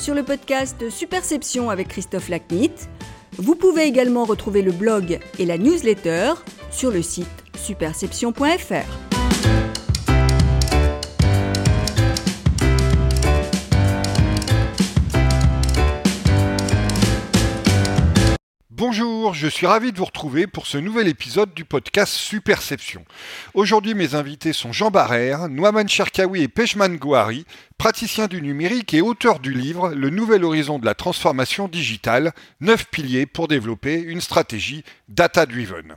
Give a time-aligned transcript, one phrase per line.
[0.00, 2.72] sur le podcast Superception avec Christophe Lacnit.
[3.36, 6.32] Vous pouvez également retrouver le blog et la newsletter
[6.70, 9.09] sur le site superception.fr.
[18.80, 23.04] Bonjour, je suis ravi de vous retrouver pour ce nouvel épisode du podcast Superception.
[23.52, 27.44] Aujourd'hui, mes invités sont Jean Barrère, Noaman Cherkaoui et Pejman Gouari,
[27.76, 32.32] praticiens du numérique et auteurs du livre Le nouvel horizon de la transformation digitale,
[32.62, 35.96] neuf piliers pour développer une stratégie data-driven.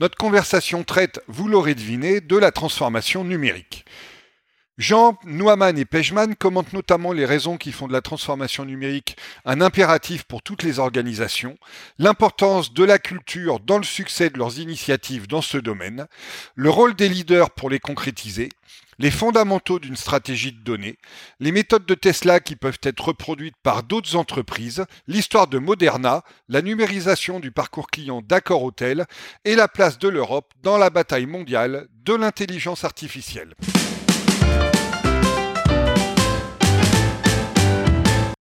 [0.00, 3.84] Notre conversation traite, vous l'aurez deviné, de la transformation numérique.
[4.76, 9.60] Jean Nouaman et Pejman commentent notamment les raisons qui font de la transformation numérique un
[9.60, 11.56] impératif pour toutes les organisations,
[12.00, 16.08] l'importance de la culture dans le succès de leurs initiatives dans ce domaine,
[16.56, 18.48] le rôle des leaders pour les concrétiser,
[18.98, 20.98] les fondamentaux d'une stratégie de données,
[21.38, 26.62] les méthodes de Tesla qui peuvent être reproduites par d'autres entreprises, l'histoire de Moderna, la
[26.62, 29.06] numérisation du parcours client d'accord hôtel
[29.44, 33.54] et la place de l'Europe dans la bataille mondiale de l'intelligence artificielle.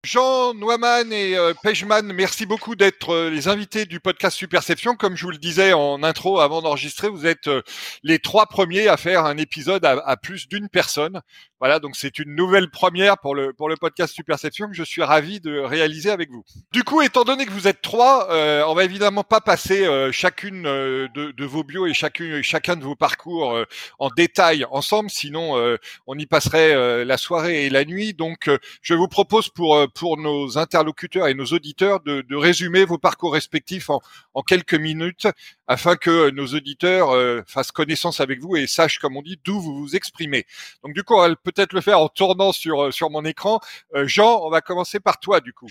[0.05, 4.97] Jean Noiman et euh, Pejman, merci beaucoup d'être euh, les invités du podcast Superception.
[4.97, 7.61] Comme je vous le disais en intro avant d'enregistrer, vous êtes euh,
[8.03, 11.21] les trois premiers à faire un épisode à plus d'une personne.
[11.61, 15.01] Voilà, donc c'est une nouvelle première pour le pour le podcast Superception que je suis
[15.01, 16.43] ravi de réaliser avec vous.
[16.73, 20.63] Du coup, étant donné que vous êtes trois, euh, on va évidemment pas passer chacune
[20.63, 23.57] de, de, vos bios et chacune chacun de vos parcours
[23.97, 28.13] en détail ensemble, sinon on y passerait la soirée et la nuit.
[28.13, 28.49] Donc,
[28.81, 33.89] je vous propose pour pour nos interlocuteurs et nos auditeurs de, résumer vos parcours respectifs
[33.89, 35.27] en quelques minutes
[35.67, 39.79] afin que nos auditeurs fassent connaissance avec vous et sachent, comme on dit, d'où vous
[39.79, 40.45] vous exprimez.
[40.83, 43.59] Donc, du coup, on peut-être le faire en tournant sur, euh, sur mon écran.
[43.95, 45.67] Euh, Jean, on va commencer par toi du coup.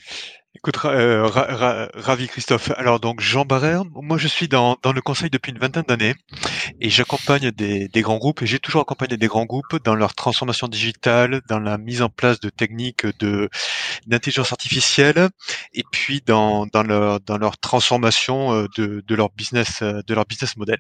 [0.55, 1.27] Écoute, euh,
[1.95, 2.73] ravi Christophe.
[2.77, 6.15] Alors donc Jean Barrère, moi je suis dans, dans le conseil depuis une vingtaine d'années
[6.79, 10.15] et j'accompagne des, des grands groupes et j'ai toujours accompagné des grands groupes dans leur
[10.15, 13.49] transformation digitale, dans la mise en place de techniques de
[14.07, 15.31] d'intelligence artificielle
[15.73, 20.57] et puis dans, dans leur dans leur transformation de, de leur business de leur business
[20.57, 20.79] model.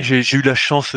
[0.00, 0.94] J'ai eu la chance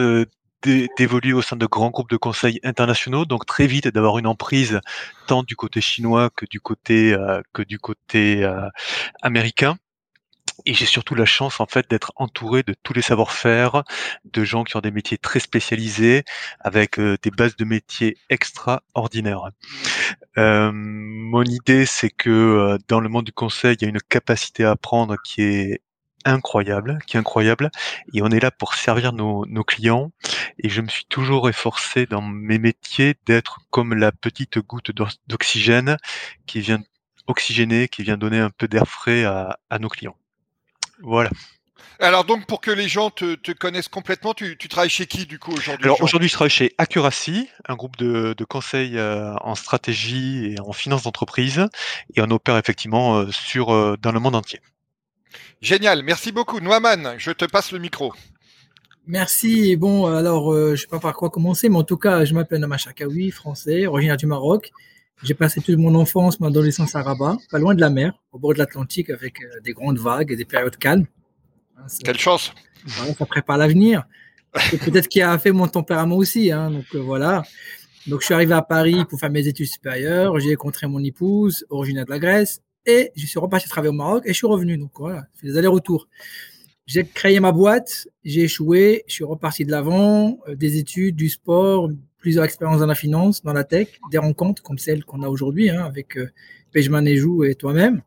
[0.61, 4.79] d'évoluer au sein de grands groupes de conseils internationaux, donc très vite d'avoir une emprise
[5.27, 8.67] tant du côté chinois que du côté euh, que du côté euh,
[9.21, 9.77] américain.
[10.65, 13.83] Et j'ai surtout la chance en fait d'être entouré de tous les savoir-faire,
[14.25, 16.25] de gens qui ont des métiers très spécialisés,
[16.59, 19.51] avec euh, des bases de métiers extraordinaires.
[20.35, 24.71] mon idée, c'est que dans le monde du conseil, il y a une capacité à
[24.71, 25.81] apprendre qui est
[26.25, 27.71] incroyable, qui est incroyable.
[28.13, 30.11] Et on est là pour servir nos, nos clients.
[30.59, 34.91] Et je me suis toujours efforcé dans mes métiers d'être comme la petite goutte
[35.27, 35.97] d'oxygène
[36.45, 36.79] qui vient
[37.27, 40.15] oxygéner, qui vient donner un peu d'air frais à, à, nos clients.
[41.01, 41.29] Voilà.
[42.01, 45.25] Alors donc pour que les gens te, te connaissent complètement, tu, tu, travailles chez qui
[45.25, 49.35] du coup aujourd'hui Alors aujourd'hui je travaille chez Accuracy, un groupe de, de conseils euh,
[49.41, 51.67] en stratégie et en finance d'entreprise,
[52.15, 54.61] et on opère effectivement euh, sur euh, dans le monde entier.
[55.61, 56.59] Génial, merci beaucoup.
[56.59, 58.13] Noaman, je te passe le micro.
[59.07, 59.75] Merci.
[59.75, 62.33] Bon, alors, euh, je ne sais pas par quoi commencer, mais en tout cas, je
[62.33, 64.71] m'appelle Nama Chakaoui, français, originaire du Maroc.
[65.23, 68.39] J'ai passé toute mon enfance, mon adolescence à Rabat, pas loin de la mer, au
[68.39, 71.07] bord de l'Atlantique, avec euh, des grandes vagues et des périodes calmes.
[71.77, 72.53] Hein, Quelle chance
[72.87, 74.05] Ça prépare l'avenir.
[74.53, 76.51] Peut-être qu'il a fait mon tempérament aussi.
[76.51, 77.43] Hein, donc euh, voilà.
[78.07, 80.39] Donc je suis arrivé à Paris pour faire mes études supérieures.
[80.39, 82.61] J'ai rencontré mon épouse, originaire de la Grèce.
[82.85, 84.77] Et je suis reparti travailler au Maroc et je suis revenu.
[84.77, 86.07] Donc voilà, je fais des allers-retours.
[86.85, 91.29] J'ai créé ma boîte, j'ai échoué, je suis reparti de l'avant, euh, des études, du
[91.29, 91.89] sport,
[92.19, 95.69] plusieurs expériences dans la finance, dans la tech, des rencontres comme celles qu'on a aujourd'hui
[95.69, 96.29] hein, avec euh,
[96.71, 98.01] Pejman Nejou et toi-même.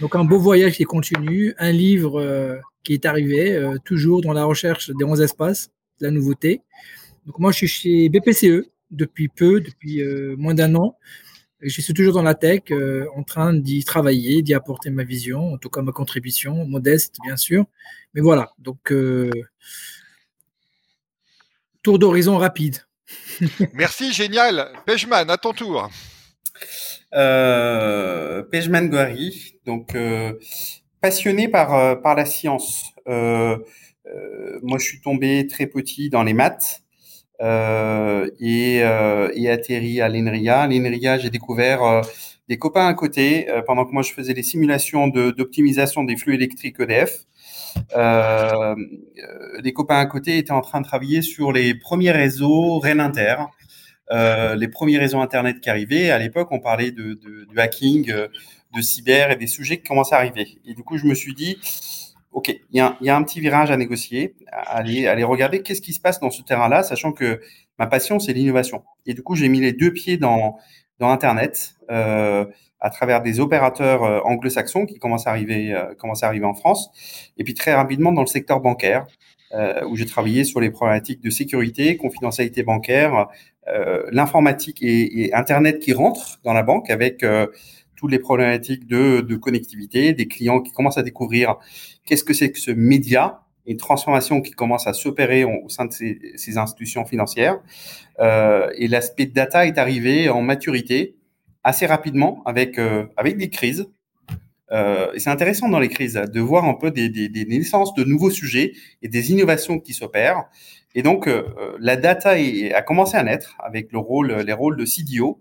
[0.00, 4.32] Donc un beau voyage qui continue, un livre euh, qui est arrivé, euh, toujours dans
[4.32, 5.70] la recherche des 11 espaces,
[6.00, 6.62] de la nouveauté.
[7.26, 10.02] Donc moi je suis chez BPCE depuis peu, depuis
[10.36, 10.98] moins d'un an
[11.62, 15.54] je suis toujours dans la tech, euh, en train d'y travailler, d'y apporter ma vision,
[15.54, 17.64] en tout cas ma contribution, modeste bien sûr.
[18.14, 19.30] Mais voilà, donc euh,
[21.82, 22.78] tour d'horizon rapide.
[23.74, 24.72] Merci, génial.
[24.86, 25.90] Pejman, à ton tour.
[27.14, 30.32] Euh, Pejman Guari, donc euh,
[31.00, 32.84] passionné par, par la science.
[33.06, 36.81] moi, je suis tombé très petit dans les maths.
[37.42, 40.66] Euh, et, euh, et, atterri à l'INRIA.
[40.68, 42.02] L'INRIA, j'ai découvert euh,
[42.48, 46.78] des copains à côté pendant que moi je faisais des simulations d'optimisation des flux électriques
[46.80, 47.24] EDF.
[47.96, 48.74] Euh,
[49.62, 53.36] des copains à côté étaient en train de travailler sur les premiers réseaux Rennes Inter.
[54.12, 56.10] euh, les premiers réseaux Internet qui arrivaient.
[56.10, 57.18] À l'époque, on parlait de,
[57.56, 58.28] hacking, euh,
[58.74, 60.58] de cyber et des sujets qui commençaient à arriver.
[60.66, 61.56] Et du coup, je me suis dit,
[62.32, 65.62] OK, il y a, y a, un petit virage à négocier, à aller, aller regarder
[65.62, 67.40] qu'est-ce qui se passe dans ce terrain-là, sachant que
[67.78, 68.82] ma passion, c'est l'innovation.
[69.06, 70.56] Et du coup, j'ai mis les deux pieds dans,
[70.98, 71.74] dans Internet.
[71.90, 72.46] Euh,
[72.82, 76.54] à travers des opérateurs euh, anglo-saxons qui commencent à arriver, euh, commencent à arriver en
[76.54, 76.90] France,
[77.38, 79.06] et puis très rapidement dans le secteur bancaire,
[79.54, 83.28] euh, où j'ai travaillé sur les problématiques de sécurité, confidentialité bancaire,
[84.10, 87.24] l'informatique et, et, Internet qui rentrent dans la banque avec
[88.02, 91.54] toutes les problématiques de, connectivité, des clients qui commencent à découvrir
[92.04, 95.92] qu'est-ce que c'est que ce média, une transformation qui commence à s'opérer au sein de
[95.92, 97.60] ces, institutions financières.
[98.18, 101.14] Euh, et l'aspect data est arrivé en maturité
[101.62, 103.86] assez rapidement avec, euh, avec des crises.
[104.72, 108.30] Euh, et c'est intéressant dans les crises de voir un peu des, naissances de nouveaux
[108.30, 108.72] sujets
[109.02, 110.42] et des innovations qui s'opèrent.
[110.96, 111.30] Et donc,
[111.78, 115.38] la data est, a commencé à naître avec le rôle, les rôles de CDO,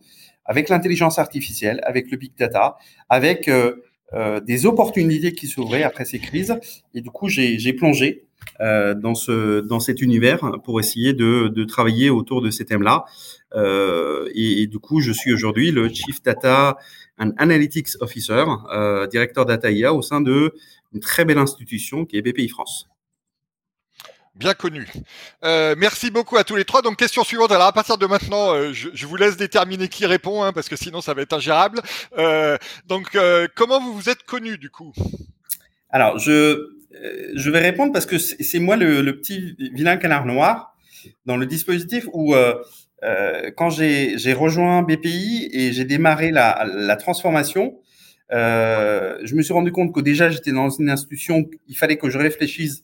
[0.52, 2.76] avec l'intelligence artificielle, avec le big data,
[3.08, 3.76] avec euh,
[4.12, 6.60] euh, des opportunités qui s'ouvraient après ces crises.
[6.94, 8.26] Et du coup, j'ai plongé
[8.60, 13.06] euh, dans, ce, dans cet univers pour essayer de, travailler autour de ces thèmes-là.
[14.36, 16.78] Et, du coup, je suis aujourd'hui le Chief Data
[17.18, 18.44] and Analytics Officer,
[19.10, 20.54] directeur Data IA au sein de
[20.94, 22.91] une très belle institution qui est BPI France
[24.42, 24.88] bien connu.
[25.44, 26.82] Euh, merci beaucoup à tous les trois.
[26.82, 27.52] Donc, question suivante.
[27.52, 30.76] Alors, à partir de maintenant, euh, je, vous laisse déterminer qui répond, hein, parce que
[30.76, 31.80] sinon, ça va être ingérable.
[32.18, 32.58] Euh,
[32.88, 33.18] donc,
[33.56, 34.94] comment vous vous êtes connu, du coup?
[35.92, 36.70] Alors, je,
[37.36, 40.76] je vais répondre parce que c'est moi le, le, petit vilain canard noir
[41.26, 42.34] dans le dispositif où,
[43.56, 47.78] quand j'ai rejoint BPI et j'ai démarré la, la transformation,
[48.32, 52.18] je me suis rendu compte que déjà, j'étais dans une institution, il fallait que je
[52.18, 52.84] réfléchisse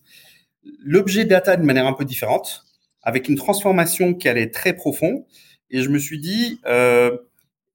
[0.83, 2.65] l'objet data d'une manière un peu différente,
[3.07, 5.23] avec une transformation qui allait très profonde.
[5.69, 7.17] Et je me suis dit, euh,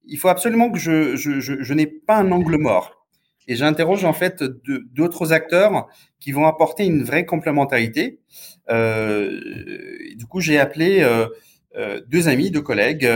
[0.05, 3.05] il faut absolument que je, je, je, n'ai pas un angle mort.
[3.47, 5.87] Et j'interroge en fait d'autres acteurs
[6.19, 8.19] qui vont apporter une vraie complémentarité.
[8.69, 9.41] Euh,
[10.15, 13.09] du coup, j'ai appelé euh, deux amis, deux collègues,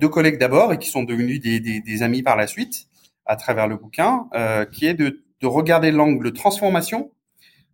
[0.00, 2.86] deux collègues d'abord et qui sont devenus des, des, des, amis par la suite
[3.26, 4.28] à travers le bouquin,
[4.72, 7.10] qui est de, de regarder l'angle transformation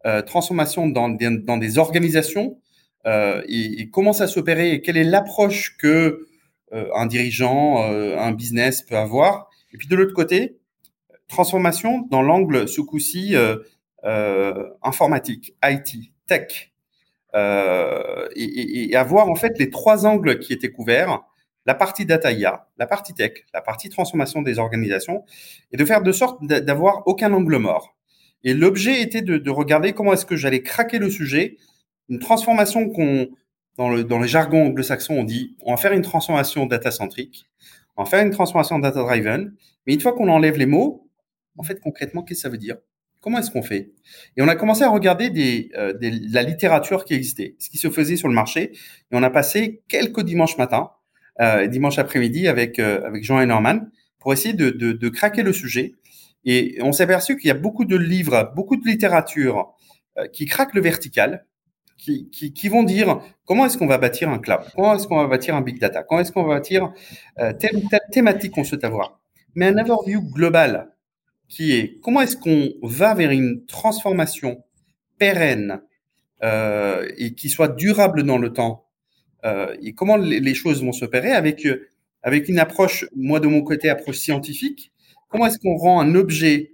[0.06, 2.61] euh, transformation dans des, organisations
[3.06, 6.29] euh, et, comment ça s'opérer et quelle est l'approche que
[6.73, 9.50] euh, un dirigeant, un business peut avoir.
[9.73, 10.58] Et puis de l'autre côté,
[11.26, 13.35] transformation dans l'angle ce coup-ci
[14.82, 16.73] informatique, IT, tech.
[17.35, 21.20] Et, et, avoir en fait les trois angles qui étaient couverts,
[21.64, 25.25] la partie data IA, la partie tech, la partie transformation des organisations,
[25.73, 27.96] et de faire de sorte d'avoir aucun angle mort.
[28.44, 31.56] Et l'objet était de, de, regarder comment est-ce que j'allais craquer le sujet,
[32.09, 33.29] une transformation qu'on,
[33.77, 37.49] dans le, dans les jargons anglo-saxons, on dit, on va faire une transformation data-centrique,
[37.97, 39.53] on va faire une transformation data-driven,
[39.87, 41.09] mais une fois qu'on enlève les mots,
[41.56, 42.77] en fait, concrètement, qu'est-ce que ça veut dire?
[43.21, 43.91] Comment est-ce qu'on fait?
[44.37, 48.17] Et on a commencé à regarder euh, la littérature qui existait, ce qui se faisait
[48.17, 50.91] sur le marché, et on a passé quelques dimanches matins,
[51.41, 53.81] euh, dimanche après-midi avec, euh, avec Jean et Norman,
[54.21, 55.94] pour essayer de, de craquer le sujet
[56.47, 59.75] et on s'est aperçu qu'il y a beaucoup de livres, beaucoup de littérature
[60.17, 61.45] euh, qui craquent le vertical,
[61.99, 65.26] qui, qui, vont dire comment est-ce qu'on va bâtir un cloud, comment est-ce qu'on va
[65.26, 66.93] bâtir un big data, comment est-ce qu'on va bâtir
[67.38, 69.21] euh, telle ou telle thématique qu'on souhaite avoir?
[69.55, 70.95] Mais un overview global
[71.49, 74.62] qui est comment est-ce qu'on va vers une transformation
[75.19, 75.81] pérenne
[76.45, 78.87] euh, et qui soit durable dans le temps
[79.45, 81.67] euh, et comment les, les choses vont s'opérer avec
[82.23, 84.93] avec une approche, moi de mon côté, approche scientifique,
[85.28, 86.73] comment est-ce qu'on rend un objet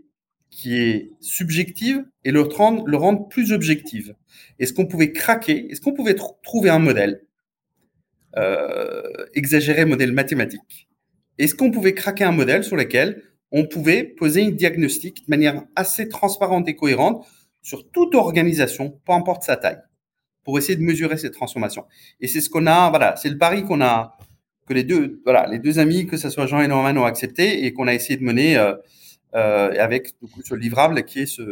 [0.51, 4.11] qui est subjectif et le rendre, le rendre plus objectif?
[4.59, 5.71] Est-ce qu'on pouvait craquer?
[5.71, 7.23] Est-ce qu'on pouvait tr trouver un modèle?
[8.37, 9.03] Euh,
[9.35, 10.89] exagéré modèle mathématique.
[11.37, 15.65] Est-ce qu'on pouvait craquer un modèle sur lequel on pouvait poser un diagnostic de manière
[15.77, 17.27] assez transparente et cohérente
[17.61, 19.81] sur toute organisation, peu importe sa taille,
[20.45, 21.85] pour essayer de mesurer cette transformation.
[22.21, 24.17] Et c'est ce qu'on a, voilà, c'est le pari qu'on a,
[24.73, 27.73] les deux, voilà, les deux amis, que ce soit Jean et Norman, ont accepté et
[27.73, 28.75] qu'on a essayé de mener euh,
[29.35, 30.15] euh, avec
[30.45, 31.43] ce livrable qui est ce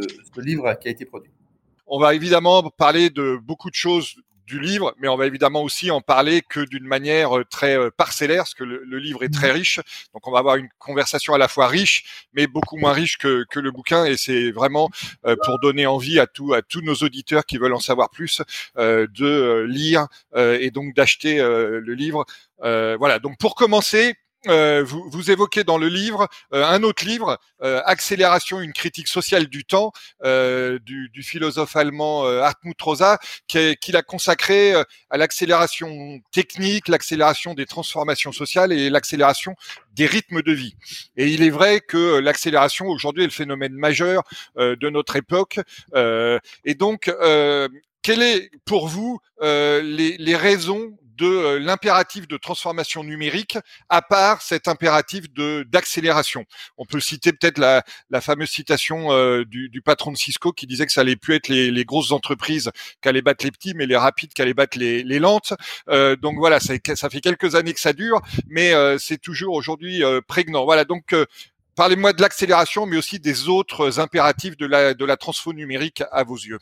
[0.40, 1.32] livre qui a été produit.
[1.86, 4.16] On va évidemment parler de beaucoup de choses
[4.50, 7.90] du livre, mais on va évidemment aussi en parler que d'une manière euh, très euh,
[7.96, 9.80] parcellaire, parce que le, le, livre est très riche.
[10.12, 13.44] Donc on va avoir une conversation à la fois riche, mais beaucoup moins riche que,
[13.48, 14.90] que le bouquin, et c'est vraiment
[15.24, 18.42] euh, pour donner envie à, tout, à tous nos auditeurs qui veulent en savoir plus
[18.76, 22.24] euh, de lire euh, et donc d'acheter le livre.
[22.58, 23.18] voilà.
[23.18, 24.14] Donc pour commencer,
[24.48, 29.08] euh, vous, vous, évoquez dans le livre euh, un autre livre, euh, Accélération, une critique
[29.08, 29.92] sociale du temps,
[30.24, 33.18] du, du, philosophe allemand Hartmut Rosa,
[33.48, 34.74] qu'il qui a consacré
[35.10, 39.54] à l'accélération technique, l'accélération des transformations sociales et l'accélération
[39.92, 40.74] des rythmes de vie.
[41.16, 44.22] Et il est vrai que l'accélération aujourd'hui est le phénomène majeur
[44.56, 45.60] de notre époque.
[45.94, 47.12] et donc,
[48.02, 53.58] quelles est pour vous les, les raisons de euh, l'impératif de transformation numérique
[53.90, 56.46] à part cet impératif de d'accélération.
[56.78, 60.66] On peut citer peut-être la, la fameuse citation euh, du, du, patron de Cisco qui
[60.66, 62.70] disait que ça allait plus être les, les grosses entreprises
[63.02, 65.52] qui allaient battre les petits, mais les rapides qui allaient battre les, les lentes.
[65.90, 69.54] Euh, donc voilà, ça, ça, fait quelques années que ça dure, mais euh, c'est toujours
[69.54, 70.64] aujourd'hui prégnant.
[70.64, 71.14] Voilà, donc
[71.76, 76.24] Parlez-moi de l'accélération, mais aussi des autres impératifs de la, de la transfo numérique à
[76.24, 76.58] vos yeux.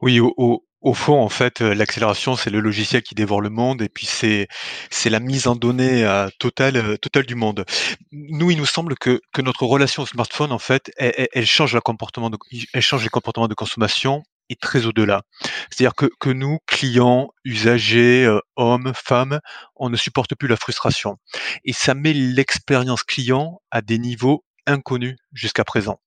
[0.00, 3.80] Oui, au, au fond, en fait, euh, l'accélération, c'est le logiciel qui dévore le monde
[3.80, 4.48] et puis c'est
[4.90, 7.64] c'est la mise en données euh, totale euh, totale du monde.
[8.12, 11.80] Nous, il nous semble que que notre relation au smartphone, en fait, elle, change le
[11.80, 12.36] comportement de
[12.74, 15.22] elle change les comportements de consommation et très au-delà.
[15.70, 19.40] C'est-à-dire que que nous, clients, usagers, hommes, femmes,
[19.76, 21.16] on ne supporte plus la frustration
[21.64, 25.98] et ça met l'expérience client à des niveaux inconnus jusqu'à présent.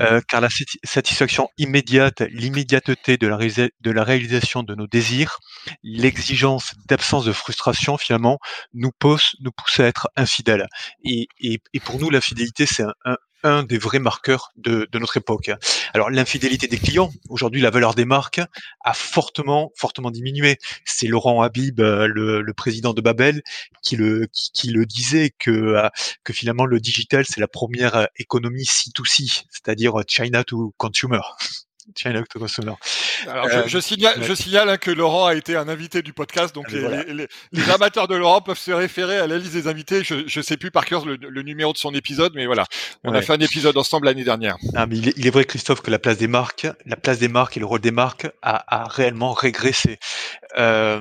[0.00, 0.48] Euh, car la
[0.84, 3.38] satisfaction immédiate, l'immédiateté de la,
[3.92, 5.38] la réalisation de nos désirs,
[5.82, 8.38] l'exigence d'absence de frustration finalement
[8.74, 10.66] nous pousse, nous pousse à être infidèles.
[11.04, 15.16] Et, et, et pour nous, l'infidélité, c'est un, un des vrais marqueurs de, de notre
[15.16, 15.50] époque.
[15.94, 18.40] Alors l'infidélité des clients, aujourd'hui la valeur des marques
[18.84, 20.58] a fortement fortement diminué.
[20.84, 23.42] C'est Laurent Habib, euh, le, le, président de Babel,
[23.82, 25.88] qui le qui, le disait que euh,
[26.24, 31.20] que finalement le digital c'est la première économie C2C, c'est-à-dire China to consumer.
[31.96, 32.22] China
[33.26, 36.54] Alors, je, je, signale, je signale hein, que Laurent a été un invité du podcast,
[36.54, 39.68] donc ah, les, les, les, amateurs de Laurent peuvent se référer à la liste des
[39.68, 40.04] invités.
[40.04, 42.66] Je ne sais plus par cœur le, le, numéro de son épisode, mais voilà,
[43.04, 44.56] on a fait un épisode ensemble l'année dernière.
[44.74, 47.18] Ah, mais il, est, il, est, vrai, Christophe, que la place des marques, la place
[47.18, 49.98] des marques et le rôle des marques a, a réellement régressé.
[50.58, 51.00] Euh,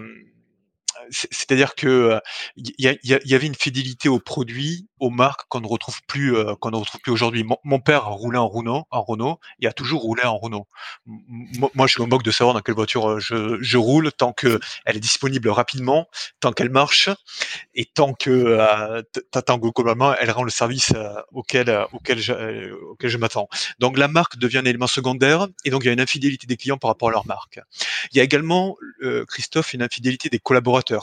[1.10, 2.20] c'est-à-dire que
[2.56, 6.78] il y, avait une fidélité aux produits, aux marques qu'on ne retrouve plus, qu'on ne
[6.78, 7.46] retrouve plus aujourd'hui.
[7.64, 10.68] Mon, père roulait en Renault, en Renault, et a toujours roulé en Renault.
[11.06, 15.02] moi, je me moque de savoir dans quelle voiture je, roule tant que elle est
[15.02, 16.08] disponible rapidement,
[16.40, 17.10] tant qu'elle marche,
[17.76, 20.94] et tant que, tant que globalement elle rend le service
[21.32, 23.48] auquel, auquel je m'attends.
[23.80, 26.58] Donc la marque devient un élément secondaire, et donc il y a une infidélité des
[26.58, 27.60] clients par rapport à leur marque.
[28.12, 28.76] Il y a également,
[29.28, 30.97] Christophe, une infidélité des collaborateurs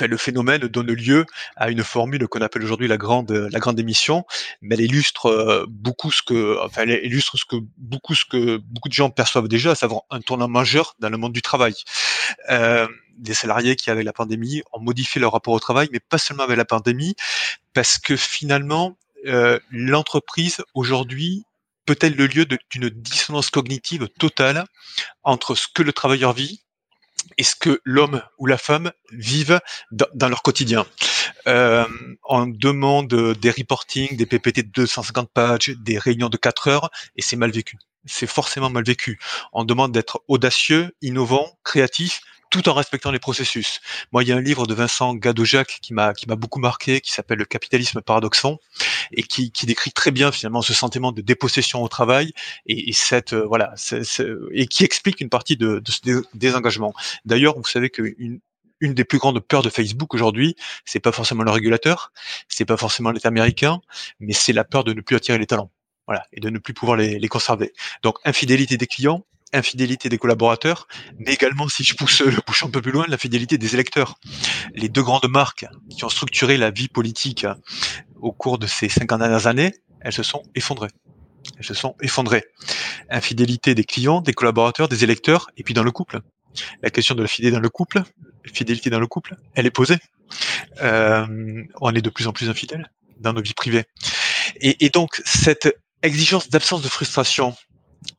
[0.00, 1.26] le phénomène donne lieu
[1.56, 4.24] à une formule qu'on appelle aujourd'hui la grande la grande émission,
[4.60, 8.56] mais elle illustre euh, beaucoup ce que enfin elle illustre ce que beaucoup ce que
[8.56, 11.74] beaucoup de gens perçoivent déjà, à savoir un tournant majeur dans le monde du travail.
[12.50, 12.86] Euh,
[13.16, 16.42] des salariés qui avec la pandémie ont modifié leur rapport au travail, mais pas seulement
[16.42, 17.14] avec la pandémie,
[17.72, 21.44] parce que finalement euh, l'entreprise aujourd'hui
[21.86, 24.64] peut-être le lieu d'une dissonance cognitive totale
[25.22, 26.63] entre ce que le travailleur vit
[27.36, 30.86] est ce que l'homme ou la femme vivent dans, leur quotidien?
[31.46, 31.86] Euh,
[32.24, 37.22] on demande des reportings, des PPT de 250 pages, des réunions de 4 heures, et
[37.22, 37.78] c'est mal vécu.
[38.06, 39.18] C'est forcément mal vécu.
[39.52, 42.20] On demande d'être audacieux, innovant, créatif,
[42.54, 43.80] tout en respectant les processus.
[44.12, 47.00] Moi, il y a un livre de Vincent Gadojac qui m'a qui m'a beaucoup marqué,
[47.00, 48.60] qui s'appelle Le capitalisme paradoxon,
[49.10, 52.32] et qui, qui décrit très bien finalement ce sentiment de dépossession au travail
[52.66, 53.74] et, et cette euh, voilà,
[54.52, 56.94] et qui explique une partie de, de ce désengagement.
[57.24, 58.38] D'ailleurs, vous savez qu'une
[58.78, 62.12] une des plus grandes peurs de Facebook aujourd'hui, c'est pas forcément le régulateur,
[62.48, 63.80] c'est pas forcément l'État américain,
[64.20, 65.72] mais c'est la peur de ne plus attirer les talents.
[66.06, 67.72] Voilà, et de ne plus pouvoir les, les conserver.
[68.02, 70.86] Donc, infidélité des clients, infidélité des collaborateurs,
[71.18, 74.16] mais également, si je pousse le bouchon un peu plus loin, l'infidélité des électeurs.
[74.74, 77.46] Les deux grandes marques qui ont structuré la vie politique
[78.16, 80.90] au cours de ces 50 dernières années, elles se sont effondrées.
[81.58, 82.44] Elles se sont effondrées.
[83.10, 86.20] Infidélité des clients, des collaborateurs, des électeurs, et puis dans le couple.
[86.82, 88.02] La question de la fidélité dans le couple,
[88.44, 89.98] fidélité dans le couple, elle est posée.
[90.82, 93.84] Euh, on est de plus en plus infidèles dans nos vies privées.
[94.60, 97.56] Et donc, cette exigence d'absence de frustration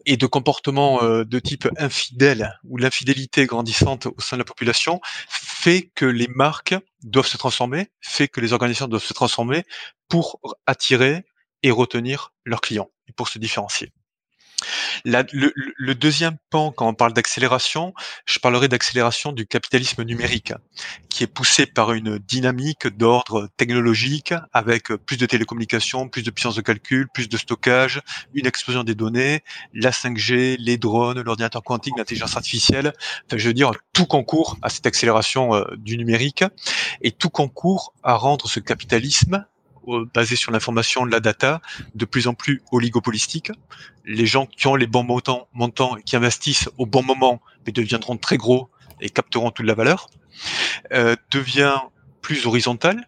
[0.05, 5.00] et de comportements euh, de type infidèle ou l'infidélité grandissante au sein de la population
[5.29, 9.63] fait que les marques doivent se transformer, fait que les organisations doivent se transformer
[10.07, 11.25] pour attirer
[11.63, 13.91] et retenir leurs clients et pour se différencier.
[15.05, 17.93] Le, deuxième pan, quand on parle d'accélération,
[18.25, 20.53] je parlerai d'accélération du capitalisme numérique,
[21.10, 26.55] qui est poussé par une dynamique d'ordre technologique, avec plus de télécommunications, plus de puissance
[26.55, 28.01] de calcul, plus de stockage,
[28.34, 29.43] une explosion des données,
[29.74, 32.93] la 5G, les drones, l'ordinateur quantique, l'intelligence artificielle.
[33.25, 36.43] Enfin, je veux dire, tout concourt à cette accélération euh, du numérique
[37.01, 39.45] et tout concourt à rendre ce capitalisme
[40.13, 41.62] basé sur l'information, la data,
[41.94, 43.51] de plus en plus oligopolistique.
[44.06, 48.18] Les gens qui ont les bons montants, montants qui investissent au bon moment, mais deviendront
[48.18, 48.70] très gros
[49.01, 50.10] et capteront toute la valeur,
[50.94, 51.77] euh, devient
[52.22, 53.06] plus horizontal.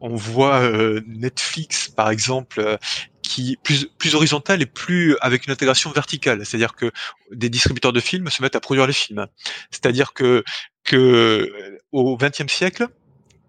[0.00, 2.76] On voit euh, Netflix, par exemple, euh,
[3.22, 6.90] qui plus plus horizontal et plus avec une intégration verticale, c'est-à-dire que
[7.30, 9.26] des distributeurs de films se mettent à produire les films.
[9.70, 10.42] C'est-à-dire que
[10.84, 12.88] que au XXe siècle,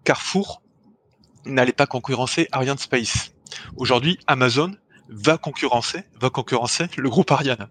[0.04, 0.61] Carrefour
[1.44, 3.32] n'allait pas concurrencer Ariane Space.
[3.76, 4.74] Aujourd'hui, Amazon
[5.08, 7.68] va concurrencer, va concurrencer le groupe Ariane.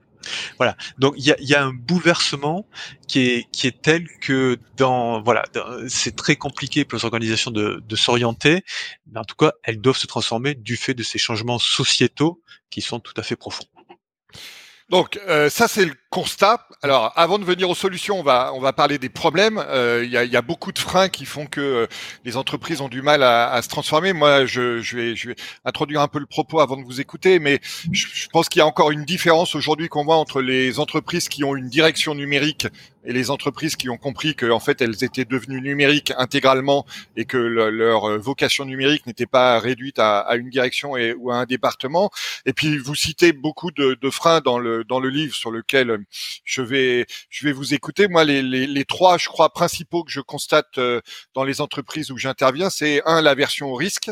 [0.58, 0.78] Voilà.
[1.00, 2.68] Donc il y a, un bouleversement
[3.08, 5.44] qui est qui est tel que dans voilà,
[5.88, 8.64] c'est très compliqué pour les organisations de, de s'orienter,
[9.12, 12.82] mais en tout cas elles doivent se transformer du fait de ces changements sociétaux qui
[12.82, 13.66] sont tout à fait profonds.
[14.92, 16.68] Donc euh, ça c'est le constat.
[16.84, 19.58] Alors avant de venir aux solutions, on va on va parler des problèmes.
[19.58, 21.88] Euh, il y, a, y, a, beaucoup de freins qui font que euh,
[22.26, 24.12] les entreprises ont du mal à, à se transformer.
[24.12, 27.40] Moi, je, je, vais je vais introduire un peu le propos avant de vous écouter,
[27.40, 27.62] mais
[27.94, 31.30] je, je pense qu'il y a encore une différence aujourd'hui qu'on voit entre les entreprises
[31.30, 32.68] qui ont une direction numérique
[33.04, 37.26] et les entreprises qui ont compris que en fait elles étaient devenues numériques intégralement et
[37.26, 41.46] que leur euh, vocation numérique n'était pas réduite à, une direction et, ou à un
[41.46, 42.12] département.
[42.46, 46.00] Et puis vous citez beaucoup de, freins dans le dans le livre sur lequel
[46.44, 48.08] je vais je vais vous écouter.
[48.08, 51.02] Moi les, les, les trois je crois principaux que je constate euh,
[51.34, 54.12] dans les entreprises où j'interviens, c'est un l'aversion au risque,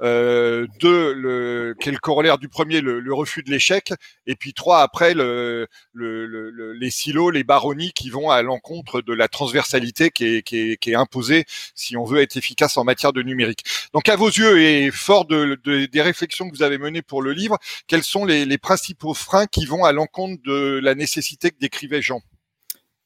[0.00, 3.92] euh, deux le quel corollaire du premier le, le refus de l'échec
[4.26, 9.12] et puis trois après le, le, les silos, les baronnies qui vont à l'encontre de
[9.12, 11.44] la transversalité qui est, qui, est, qui est, imposée
[11.74, 13.64] si on veut être efficace en matière de numérique.
[13.92, 17.22] Donc à vos yeux et fort de, de, des réflexions que vous avez menées pour
[17.22, 21.50] le livre, quels sont les, les principaux freins qui vont à l'encontre de la nécessité
[21.50, 22.20] que décrivait Jean?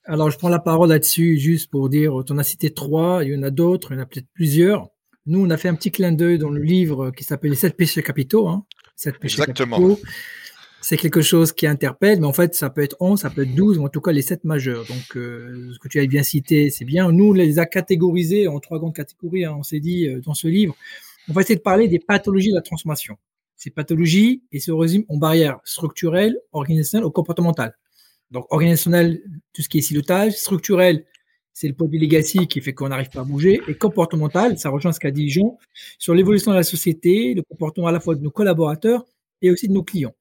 [0.07, 3.33] Alors je prends la parole là-dessus juste pour dire, tu en as cité trois, il
[3.33, 4.89] y en a d'autres, il y en a peut-être plusieurs.
[5.27, 7.77] Nous, on a fait un petit clin d'œil dans le livre qui s'appelle Les sept
[7.77, 8.47] péchés capitaux.
[8.47, 8.67] Hein.
[8.95, 9.79] Sept péchés Exactement.
[9.79, 10.01] capitaux
[10.85, 13.55] c'est quelque chose qui interpelle, mais en fait, ça peut être 11, ça peut être
[13.55, 14.85] 12, ou en tout cas les 7 majeurs.
[14.85, 17.11] Donc, euh, ce que tu as bien cité, c'est bien.
[17.11, 20.35] Nous, on les a catégorisés en trois grandes catégories, hein, on s'est dit euh, dans
[20.35, 20.77] ce livre.
[21.31, 23.17] On va essayer de parler des pathologies de la transformation.
[23.57, 27.75] Ces pathologies, et se résument en barrières structurelles, organisationnelles ou comportementales.
[28.31, 29.23] Donc, organisationnel,
[29.55, 30.33] tout ce qui est silotage.
[30.33, 31.07] Structurel,
[31.55, 33.59] c'est le poids du legacy qui fait qu'on n'arrive pas à bouger.
[33.69, 35.57] Et comportemental, ça rejoint ce qu'a dit Jean,
[35.99, 39.07] sur l'évolution de la société, le comportement à la fois de nos collaborateurs
[39.41, 40.15] et aussi de nos clients.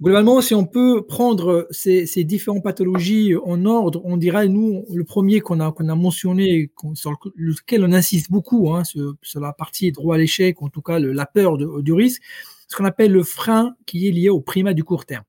[0.00, 5.40] Globalement, si on peut prendre ces, différentes pathologies en ordre, on dirait, nous, le premier
[5.40, 10.62] qu'on a, mentionné, sur lequel on insiste beaucoup, hein, sur, la partie droit à l'échec,
[10.62, 12.22] en tout cas la peur du risque,
[12.68, 15.24] ce qu'on appelle le frein qui est lié au primat du court terme.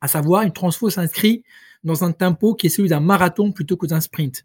[0.00, 1.44] À savoir, une transfo s'inscrit
[1.84, 4.44] dans un tempo qui est celui d'un marathon plutôt que d'un sprint.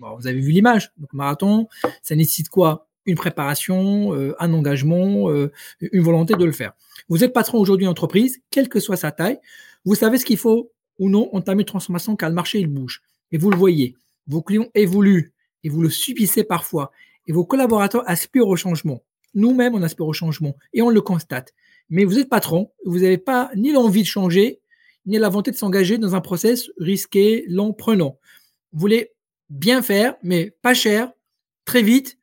[0.00, 0.92] Vous avez vu l'image.
[0.96, 1.68] Donc, marathon,
[2.02, 2.87] ça nécessite quoi?
[3.08, 6.74] Une préparation, euh, un engagement, euh, une volonté de le faire.
[7.08, 9.38] Vous êtes patron aujourd'hui d'entreprise, quelle que soit sa taille,
[9.86, 13.02] vous savez ce qu'il faut ou non entamer une transformation car le marché il bouge.
[13.32, 15.32] Et vous le voyez, vos clients évoluent
[15.64, 16.92] et vous le subissez parfois.
[17.26, 19.02] Et vos collaborateurs aspirent au changement.
[19.34, 21.54] Nous-mêmes, on aspire au changement et on le constate.
[21.88, 24.60] Mais vous êtes patron, vous n'avez pas ni l'envie de changer,
[25.06, 28.18] ni la volonté de s'engager dans un process risqué, long, prenant.
[28.72, 29.12] Vous voulez
[29.48, 31.10] bien faire, mais pas cher,
[31.64, 32.17] très vite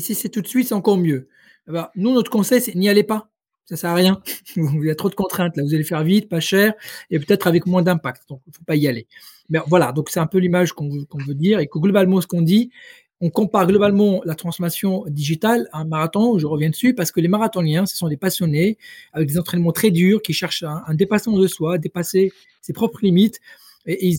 [0.00, 1.28] et si c'est tout de suite, c'est encore mieux.
[1.68, 3.28] Eh ben, nous, notre conseil, c'est n'y allez pas.
[3.66, 4.22] Ça sert à rien.
[4.56, 5.62] Il y a trop de contraintes là.
[5.62, 6.72] Vous allez faire vite, pas cher,
[7.10, 8.22] et peut-être avec moins d'impact.
[8.30, 9.06] Donc, il faut pas y aller.
[9.50, 9.92] Mais voilà.
[9.92, 12.70] Donc, c'est un peu l'image qu'on veut dire et que globalement, ce qu'on dit,
[13.20, 16.38] on compare globalement la transformation digitale à un marathon.
[16.38, 18.78] Je reviens dessus parce que les marathoniens, ce sont des passionnés
[19.12, 22.32] avec des entraînements très durs qui cherchent un, un dépassement de soi, dépasser
[22.62, 23.38] ses propres limites.
[23.84, 24.16] Et, et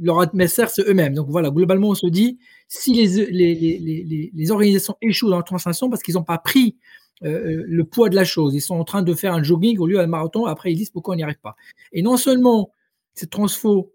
[0.00, 1.14] leur adversaire, c'est eux-mêmes.
[1.14, 6.14] Donc voilà, globalement, on se dit, si les, organisations échouent dans la transformation parce qu'ils
[6.14, 6.76] n'ont pas pris
[7.22, 9.78] euh, euh, le poids de la chose, ils sont en train de faire un jogging
[9.78, 11.56] au lieu d'un marathon, après ils disent pourquoi on n'y arrive pas.
[11.92, 12.70] Et non seulement
[13.14, 13.92] cette transfo,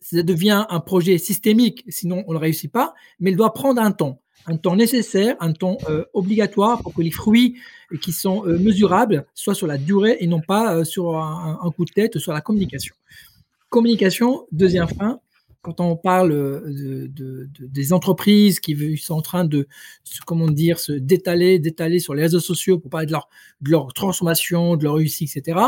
[0.00, 3.92] ça devient un projet systémique, sinon on ne réussit pas, mais il doit prendre un
[3.92, 7.60] temps un temps nécessaire, un temps euh, obligatoire pour que les fruits
[8.00, 11.92] qui sont mesurables soient sur la durée et non pas sur un, un, coup de
[11.92, 12.96] tête sur la communication.
[13.70, 15.20] Communication, deuxième frein,
[15.62, 19.68] quand on parle de, des entreprises qui sont en train de,
[20.26, 23.28] comment dire, se détaler, détaler sur les réseaux sociaux pour parler de leur,
[23.60, 25.60] de leur transformation, de leur réussite, etc.,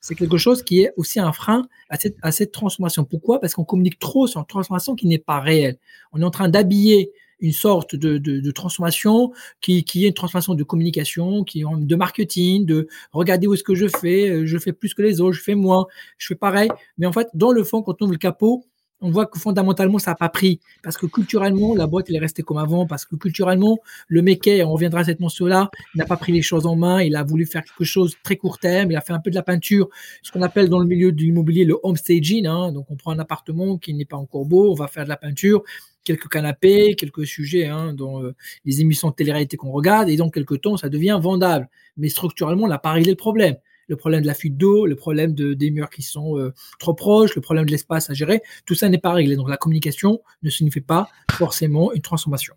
[0.00, 3.04] c'est quelque chose qui est aussi un frein à cette, à cette transformation.
[3.04, 3.40] Pourquoi?
[3.40, 5.76] Parce qu'on communique trop sur une transformation qui n'est pas réelle.
[6.12, 10.54] On est en train d'habiller une sorte de, de, transformation qui, qui, est une transformation
[10.54, 14.72] de communication, qui de marketing, de regarder où est-ce que je fais, euh, je fais
[14.72, 16.68] plus que les autres, je fais moins, je fais pareil.
[16.96, 18.64] Mais en fait, dans le fond, quand on ouvre le capot,
[19.00, 20.60] on voit que fondamentalement, ça n'a pas pris.
[20.82, 22.86] Parce que culturellement, la boîte, elle est restée comme avant.
[22.86, 26.66] Parce que culturellement, le méquet, on reviendra à cette notion-là, n'a pas pris les choses
[26.66, 27.02] en main.
[27.02, 28.90] Il a voulu faire quelque chose très court terme.
[28.90, 29.88] Il a fait un peu de la peinture,
[30.22, 32.46] ce qu'on appelle dans le milieu de l'immobilier le home staging.
[32.46, 32.72] Hein.
[32.72, 35.16] Donc, on prend un appartement qui n'est pas encore beau, on va faire de la
[35.16, 35.62] peinture,
[36.04, 38.34] quelques canapés, quelques sujets hein, dans euh,
[38.64, 40.08] les émissions de télé-réalité qu'on regarde.
[40.08, 41.68] Et dans quelques temps, ça devient vendable.
[41.96, 43.56] Mais structurellement, on n'a pas réglé le problème
[43.88, 46.94] le problème de la fuite d'eau, le problème de, des murs qui sont euh, trop
[46.94, 49.36] proches, le problème de l'espace à gérer, tout ça n'est pas réglé.
[49.36, 52.54] Donc la communication ne signifie pas forcément une transformation.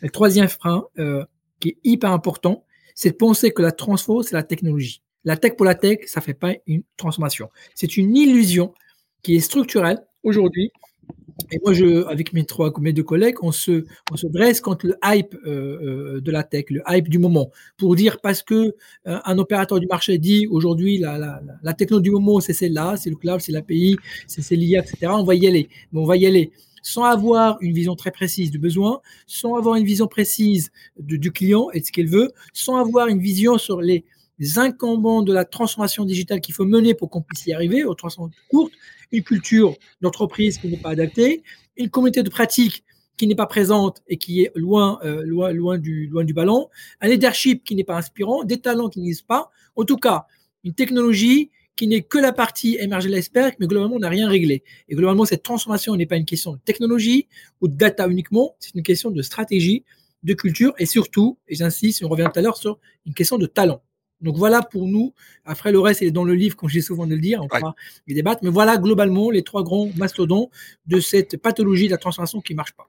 [0.00, 1.24] Le troisième frein euh,
[1.60, 2.64] qui est hyper important,
[2.94, 5.02] c'est de penser que la transfo, c'est la technologie.
[5.24, 7.48] La tech pour la tech, ça fait pas une transformation.
[7.74, 8.74] C'est une illusion
[9.22, 10.72] qui est structurelle aujourd'hui
[11.50, 14.86] et moi, je, avec mes trois, mes deux collègues, on se, on se dresse contre
[14.86, 18.74] le hype euh, euh, de la tech, le hype du moment, pour dire parce que
[19.06, 22.96] euh, un opérateur du marché dit aujourd'hui la, la, la techno du moment, c'est celle-là,
[22.96, 25.12] c'est le cloud, c'est l'API, c'est l'IA, etc.
[25.14, 28.50] On va y aller, mais on va y aller sans avoir une vision très précise
[28.50, 32.76] du besoin, sans avoir une vision précise du client et de ce qu'il veut, sans
[32.76, 34.04] avoir une vision sur les
[34.58, 38.40] incombants de la transformation digitale qu'il faut mener pour qu'on puisse y arriver, aux transformations
[38.50, 38.72] courtes,
[39.10, 41.42] une culture d'entreprise qui n'est pas adaptée,
[41.76, 42.84] une communauté de pratique
[43.16, 46.68] qui n'est pas présente et qui est loin, euh, loin, loin, du, loin du ballon,
[47.00, 50.26] un leadership qui n'est pas inspirant, des talents qui n'existent pas, en tout cas,
[50.64, 54.28] une technologie qui n'est que la partie émergée de l'iceberg, mais globalement, on n'a rien
[54.28, 54.62] réglé.
[54.88, 57.28] Et globalement, cette transformation n'est pas une question de technologie
[57.60, 59.84] ou de data uniquement, c'est une question de stratégie,
[60.22, 63.46] de culture et surtout, et j'insiste, on revient tout à l'heure sur une question de
[63.46, 63.82] talent.
[64.22, 65.12] Donc voilà pour nous.
[65.44, 67.42] Après, le reste, est dans le livre, comme j'ai souvent de le dire.
[67.42, 67.74] On pourra
[68.06, 68.42] y débattre.
[68.42, 70.50] Mais voilà globalement les trois grands mastodons
[70.86, 72.88] de cette pathologie de la transformation qui ne marche pas.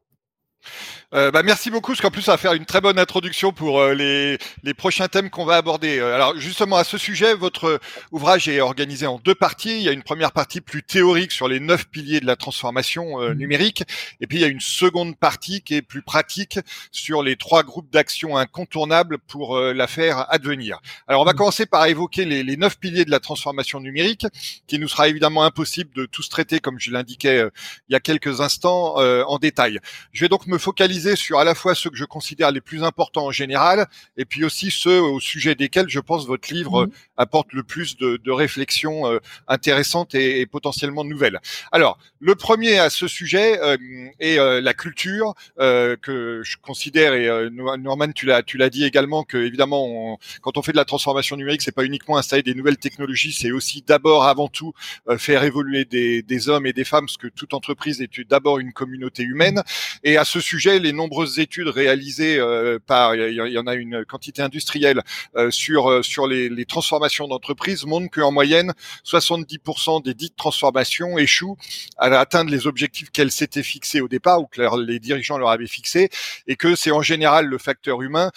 [1.14, 3.80] Euh, bah, merci beaucoup, parce qu'en plus, ça va faire une très bonne introduction pour
[3.80, 6.00] euh, les, les, prochains thèmes qu'on va aborder.
[6.00, 7.80] Euh, alors, justement, à ce sujet, votre
[8.12, 9.78] ouvrage est organisé en deux parties.
[9.78, 13.20] Il y a une première partie plus théorique sur les neuf piliers de la transformation
[13.20, 13.34] mmh.
[13.34, 13.84] numérique,
[14.22, 16.58] et puis il y a une seconde partie qui est plus pratique
[16.92, 20.80] sur les trois groupes d'action incontournables pour la faire advenir.
[21.08, 21.36] Alors, on va mmh.
[21.36, 24.26] commencer par évoquer les, les, neuf piliers de la transformation numérique,
[24.66, 27.44] qui nous sera évidemment impossible de tous traiter, comme je l'indiquais
[27.90, 29.80] il y a quelques instants, en détail.
[30.12, 32.84] Je vais donc me focaliser sur à la fois ceux que je considère les plus
[32.84, 33.88] importants en général,
[34.18, 36.92] et puis aussi ceux au sujet desquels je pense votre livre mhm.
[37.18, 41.40] apporte le plus de, de réflexions euh, intéressantes et, et, potentiellement nouvelles.
[41.72, 43.78] Alors, le premier à ce sujet euh,
[44.20, 49.24] est euh, la culture, que je considère, et Norman, tu l'as, tu l'as dit également,
[49.24, 52.78] que évidemment, quand on fait de la transformation numérique, c'est pas uniquement installer des nouvelles
[52.78, 54.74] technologies, c'est aussi d'abord, avant tout,
[55.18, 58.74] faire évoluer des, des hommes et des femmes, parce que toute entreprise est d'abord une
[58.74, 59.62] communauté humaine.
[60.04, 64.06] Et à ce sujet, les nombreuses études réalisées euh, par, il y, en a une
[64.06, 65.02] quantité industrielle
[65.36, 68.74] euh, sur euh, sur les, les transformations d'entreprises montrent qu'en moyenne,
[69.06, 71.58] 70% des dites transformations échouent
[71.98, 75.68] à atteindre les objectifs qu'elles s'étaient fixés au départ ou que les dirigeants leur avaient
[75.68, 76.10] fixés,
[76.48, 78.32] et que c'est en général le facteur humain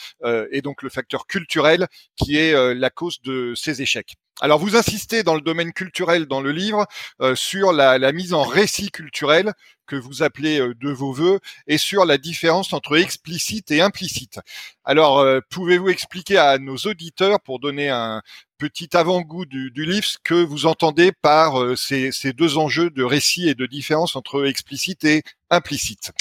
[0.50, 4.14] et donc le facteur culturel qui est la cause de ces échecs.
[4.40, 6.86] Alors vous insistez dans le domaine culturel dans le livre
[7.34, 9.54] sur la, la, mise en récit culturel
[9.86, 14.40] que vous appelez euh, de vos voeux et sur la différence entre explicite et implicite.
[14.84, 18.22] Alors, euh, pouvez-vous expliquer à nos auditeurs, pour donner un
[18.58, 23.48] petit avant-goût du, livre, ce que vous entendez par euh, ces, deux enjeux de récit
[23.48, 26.12] et de différence entre explicite et implicite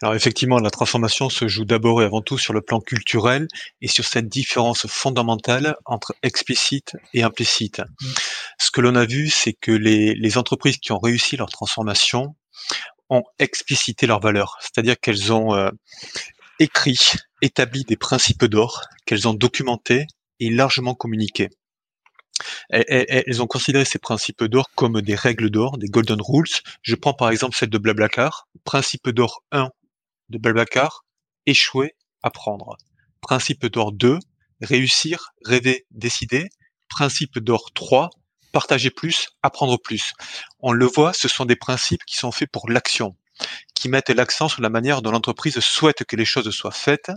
[0.00, 3.46] Alors effectivement, la transformation se joue d'abord et avant tout sur le plan culturel
[3.82, 7.80] et sur cette différence fondamentale entre explicite et implicite.
[7.80, 8.06] Mmh.
[8.58, 12.34] Ce que l'on a vu, c'est que les, les entreprises qui ont réussi leur transformation
[13.10, 15.70] ont explicité leurs valeurs, c'est-à-dire qu'elles ont euh,
[16.60, 16.98] écrit,
[17.42, 20.06] établi des principes d'or, qu'elles ont documentés
[20.38, 21.48] et largement communiqués.
[22.70, 26.48] Elles ont considéré ces principes d'or comme des règles d'or, des golden rules.
[26.82, 28.48] Je prends par exemple celle de Blablacar.
[28.64, 29.70] Principe d'or 1
[30.30, 31.04] de Blablacar,
[31.46, 32.76] échouer, apprendre.
[33.20, 34.18] Principe d'or 2,
[34.60, 36.48] réussir, rêver, décider.
[36.88, 38.10] Principe d'or 3,
[38.52, 40.12] partager plus, apprendre plus.
[40.60, 43.16] On le voit, ce sont des principes qui sont faits pour l'action,
[43.74, 47.10] qui mettent l'accent sur la manière dont l'entreprise souhaite que les choses soient faites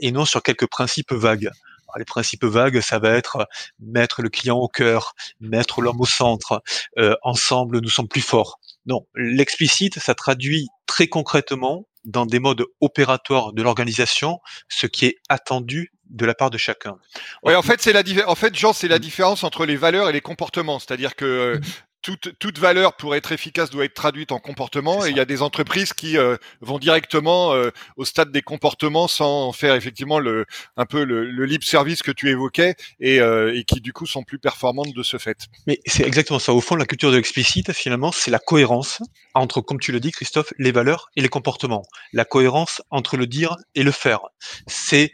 [0.00, 1.50] et non sur quelques principes vagues.
[1.98, 3.46] Les principes vagues, ça va être
[3.80, 6.62] mettre le client au cœur, mettre l'homme au centre,
[6.98, 8.58] euh, ensemble nous sommes plus forts.
[8.86, 15.16] Non, l'explicite, ça traduit très concrètement dans des modes opératoires de l'organisation ce qui est
[15.28, 16.98] attendu de la part de chacun.
[17.44, 20.12] Oui, en fait, c'est la en fait, Jean, c'est la différence entre les valeurs et
[20.12, 20.78] les comportements.
[20.78, 21.62] C'est-à-dire que mm
[22.02, 25.24] toute, toute, valeur pour être efficace doit être traduite en comportement et il y a
[25.24, 30.44] des entreprises qui euh, vont directement euh, au stade des comportements sans faire effectivement le
[30.76, 34.06] un peu le, le libre service que tu évoquais et, euh, et, qui du coup
[34.06, 35.46] sont plus performantes de ce fait.
[35.66, 36.52] Mais c'est exactement ça.
[36.52, 39.00] Au fond, la culture de l'explicite, finalement, c'est la cohérence
[39.34, 41.84] entre, comme tu le dis, Christophe, les valeurs et les comportements.
[42.12, 44.20] La cohérence entre le dire et le faire.
[44.66, 45.12] C'est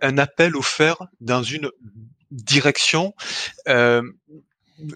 [0.00, 1.70] un appel au faire dans une
[2.32, 3.14] direction
[3.68, 4.02] euh,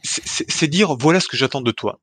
[0.03, 2.01] c'est dire voilà ce que j'attends de toi.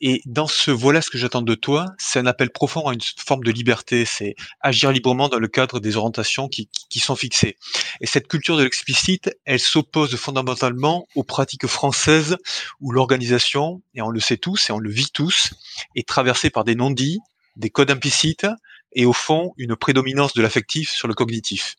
[0.00, 3.00] Et dans ce voilà ce que j'attends de toi, c'est un appel profond à une
[3.18, 6.68] forme de liberté, c'est agir librement dans le cadre des orientations qui,
[7.00, 7.56] sont fixées.
[8.00, 12.36] Et cette culture de l'explicite, elle s'oppose fondamentalement aux pratiques françaises
[12.80, 15.52] où l'organisation, et on le sait tous et on le vit tous,
[15.94, 17.18] est traversée par des non-dits,
[17.56, 18.46] des codes implicites
[18.92, 21.76] et au fond une prédominance de l'affectif sur le cognitif.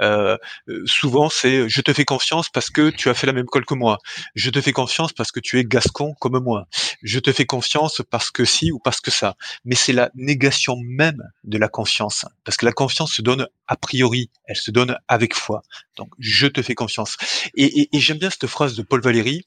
[0.00, 0.36] Euh,
[0.68, 3.64] euh, souvent, c'est je te fais confiance parce que tu as fait la même école
[3.64, 3.98] que moi.
[4.34, 6.66] Je te fais confiance parce que tu es gascon comme moi.
[7.02, 9.36] Je te fais confiance parce que si ou parce que ça.
[9.64, 12.24] Mais c'est la négation même de la confiance.
[12.44, 15.62] Parce que la confiance se donne a priori, elle se donne avec foi.
[15.96, 17.16] Donc, je te fais confiance.
[17.54, 19.44] Et, j'aime bien cette phrase de Paul Valéry.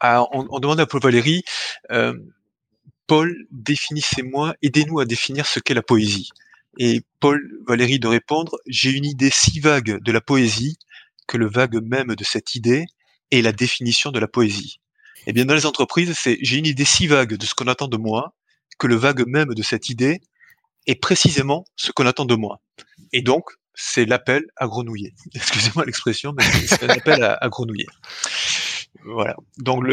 [0.00, 1.42] Ah, on, demande à Paul Valéry,
[1.90, 2.14] euh,
[3.06, 6.30] Paul, définissez-moi, aidez-nous à définir ce qu'est la poésie.
[6.78, 10.78] Et Paul Valéry de répondre, j'ai une idée si vague de la poésie
[11.26, 12.84] que le vague même de cette idée
[13.30, 14.80] est la définition de la poésie.
[15.26, 17.88] Eh bien, dans les entreprises, c'est j'ai une idée si vague de ce qu'on attend
[17.88, 18.34] de moi
[18.78, 20.20] que le vague même de cette idée
[20.86, 22.60] est précisément ce qu'on attend de moi.
[23.12, 25.14] Et donc, c'est l'appel à grenouiller.
[25.34, 27.86] Excusez-moi l'expression, mais c'est un appel à, à grenouiller.
[29.04, 29.36] Voilà.
[29.58, 29.84] Donc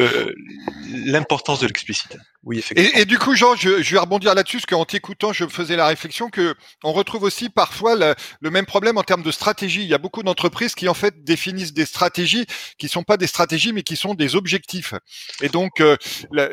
[1.05, 2.17] l'importance de l'explicite.
[2.43, 2.99] Oui, effectivement.
[2.99, 5.85] Et, du coup, Jean, je, je vais rebondir là-dessus, parce qu'en t'écoutant, je faisais la
[5.85, 9.83] réflexion que on retrouve aussi parfois le, même problème en termes de stratégie.
[9.83, 12.47] Il y a beaucoup d'entreprises qui en fait définissent des stratégies
[12.79, 14.95] qui sont pas des stratégies, mais qui sont des objectifs.
[15.41, 15.97] Et donc, euh,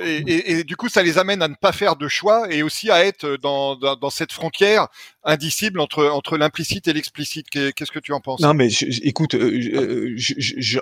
[0.04, 2.90] et, et, du coup, ça les amène à ne pas faire de choix et aussi
[2.90, 4.88] à être dans, dans, dans cette frontière
[5.24, 7.48] indicible entre entre l'implicite et l'explicite.
[7.50, 8.40] Qu'est-ce que tu en penses?
[8.40, 8.68] Non, mais
[9.02, 10.14] écoute, euh,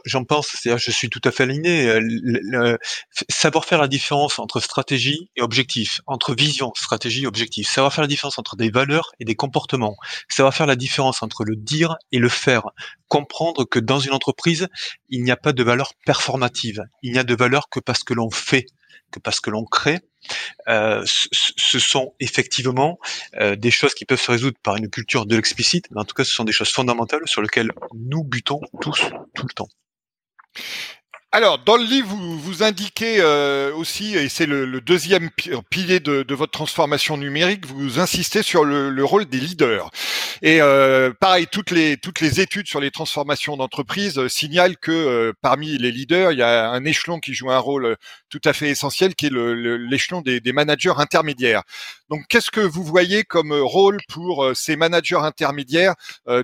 [0.05, 0.49] j'en pense.
[0.49, 2.77] C'est-à-dire, je suis tout à fait Euh,
[3.29, 7.69] savoir faire la différence entre stratégie et objectif, entre vision, stratégie et objectif.
[7.69, 9.97] Savoir faire la différence entre des valeurs et des comportements.
[10.29, 12.63] Savoir faire la différence entre le dire et le faire.
[13.09, 14.69] Comprendre que dans une entreprise,
[15.09, 16.83] il n'y a pas de valeur performative.
[17.03, 18.67] Il n'y a de valeur que parce que l'on fait
[19.11, 20.01] que parce que l'on crée,
[20.69, 22.99] euh, ce sont effectivement
[23.37, 26.15] euh, des choses qui peuvent se résoudre par une culture de l'explicite, mais en tout
[26.15, 29.01] cas, ce sont des choses fondamentales sur lesquelles nous butons tous
[29.35, 29.69] tout le temps.
[31.37, 35.29] Alors, dans le livre, vous, vous indiquez euh, aussi, et c'est le, deuxième
[35.69, 39.91] pilier de, votre transformation numérique, vous insistez sur le, rôle des leaders.
[40.41, 45.35] Et euh, pareil, toutes les toutes les études sur les transformations d'entreprise euh, signalent que
[45.43, 47.99] parmi les leaders, il y a un échelon qui joue un rôle
[48.31, 51.65] tout à fait essentiel, qui est l'échelon des, des, managers intermédiaires.
[52.09, 55.97] Donc, qu'est-ce que vous voyez comme rôle pour ces managers intermédiaires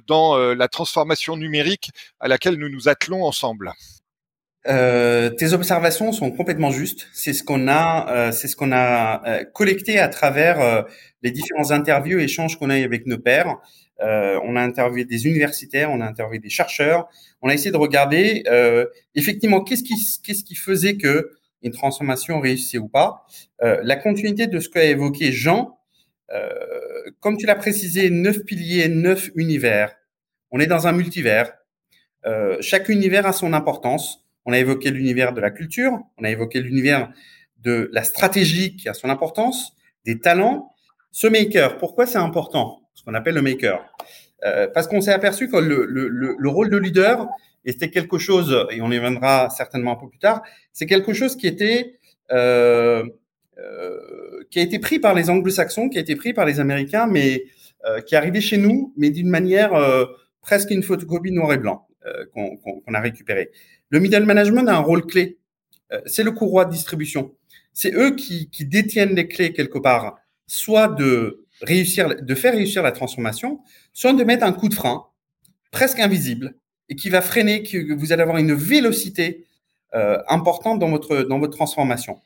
[0.07, 3.73] dans la transformation numérique à laquelle nous nous attelons ensemble?
[4.69, 7.09] Euh, tes observations sont complètement justes.
[7.13, 10.83] C'est ce qu'on a, euh, c'est ce qu'on a euh, collecté à travers euh,
[11.23, 13.57] les différents interviews et échanges qu'on a eu avec nos pairs.
[14.01, 17.09] on a interviewé des universitaires, on a interviewé des chercheurs.
[17.41, 18.43] On a essayé de regarder
[19.15, 19.95] effectivement qu'est-ce qui,
[20.25, 21.31] qu'est-ce qui faisait que
[21.63, 23.25] une transformation réussissait ou pas.
[23.61, 25.79] la continuité de ce qu'a évoqué Jean,
[27.21, 29.95] comme tu l'as précisé, neuf piliers, neuf univers.
[30.51, 31.53] On est dans un multivers.
[32.61, 34.23] chaque univers a son importance.
[34.47, 37.13] On a évoqué l'univers de la culture, on a évoqué l'univers
[37.61, 39.73] de la stratégie qui a son importance,
[40.05, 40.73] des talents.
[41.11, 42.81] Ce maker, pourquoi c'est important?
[42.95, 43.85] Ce qu'on appelle le maker.
[44.45, 47.29] Euh, parce qu'on s'est aperçu que le, le, le, rôle de leader
[47.65, 51.37] était quelque chose, et on y reviendra certainement un peu plus tard, c'est quelque chose
[51.37, 51.95] qui était
[52.33, 53.05] euh,
[53.59, 57.07] euh, qui a été pris par les anglo-saxons, qui a été pris par les américains,
[57.07, 57.45] mais
[57.87, 60.07] euh, qui est arrivé chez nous, mais d'une manière euh,
[60.41, 61.87] presque une photocopie noir et blanc
[62.35, 63.53] qu'on a récupéré.
[63.93, 65.39] Le middle management a un rôle clé.
[65.93, 67.35] Euh, c'est le courroie de distribution.
[67.75, 72.93] C'est eux qui, détiennent les clés quelque part, soit de réussir, de faire réussir la
[72.93, 73.61] transformation,
[73.93, 75.07] soit de mettre un coup de frein
[75.71, 76.55] presque invisible
[76.89, 79.47] et qui va freiner, que vous allez avoir une vélocité
[79.95, 82.19] euh, importante dans votre dans votre transformation.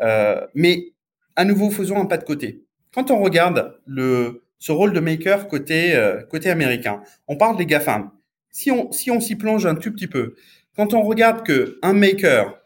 [0.00, 0.92] Euh, mais
[1.36, 2.64] à nouveau, faisons un pas de côté.
[2.92, 5.94] Quand on regarde le ce rôle de maker côté
[6.28, 8.10] côté américain, on parle des GAFAM.
[8.50, 10.34] Si on si on s'y plonge un tout petit peu,
[10.78, 12.56] quand on regarde que un maker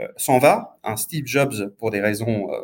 [0.00, 2.56] euh, s'en va, un Steve Jobs pour des raisons euh,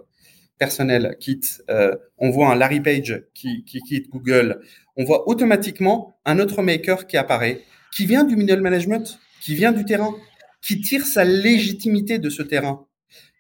[0.58, 4.60] personnel quitte, euh, on voit un Larry Page qui, qui quitte Google,
[4.96, 7.60] on voit automatiquement un autre maker qui apparaît,
[7.94, 10.16] qui vient du middle management, qui vient du terrain,
[10.62, 12.84] qui tire sa légitimité de ce terrain.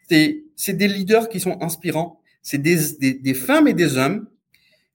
[0.08, 4.28] C'est des leaders qui sont inspirants, c'est des, des, femmes et des hommes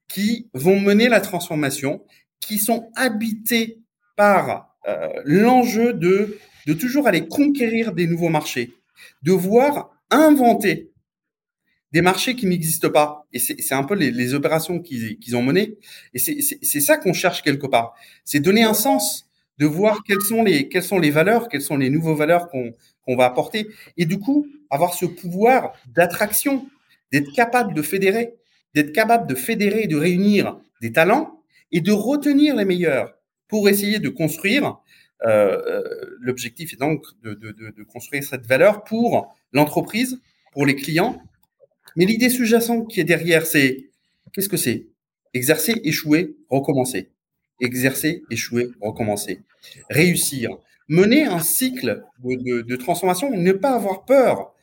[0.07, 2.05] qui vont mener la transformation,
[2.39, 3.79] qui sont habités
[4.15, 4.77] par
[5.25, 8.73] l'enjeu de, de toujours aller conquérir des nouveaux marchés,
[9.21, 10.91] de voir inventer
[11.91, 13.27] des marchés qui n'existent pas.
[13.33, 15.77] Et c'est un peu les, opérations qu'ils ont menées.
[16.13, 17.93] Et c'est ça qu'on cherche quelque part.
[18.25, 22.49] C'est donner un sens, de voir quelles sont les, valeurs, quelles sont les nouvelles valeurs
[22.49, 22.73] qu'on
[23.05, 23.67] qu'on va apporter.
[23.97, 26.67] Et du coup, avoir ce pouvoir d'attraction,
[27.11, 28.33] d'être capable de fédérer,
[28.73, 33.13] d'être capable de fédérer et de réunir des talents et de retenir les meilleurs
[33.47, 34.77] pour essayer de construire.
[35.25, 35.83] Euh, euh
[36.19, 40.21] L'objectif est donc de, construire cette valeur pour l'entreprise,
[40.53, 41.21] pour les clients.
[41.95, 43.89] Mais l'idée sous-jacente qui est derrière, c'est
[44.31, 44.87] qu'est-ce que c'est?
[45.33, 47.09] Exercer, échouer, recommencer.
[47.59, 49.41] Exercer, échouer, recommencer.
[49.89, 50.57] Réussir.
[50.87, 54.53] Mener un cycle de, transformation, ne pas avoir peur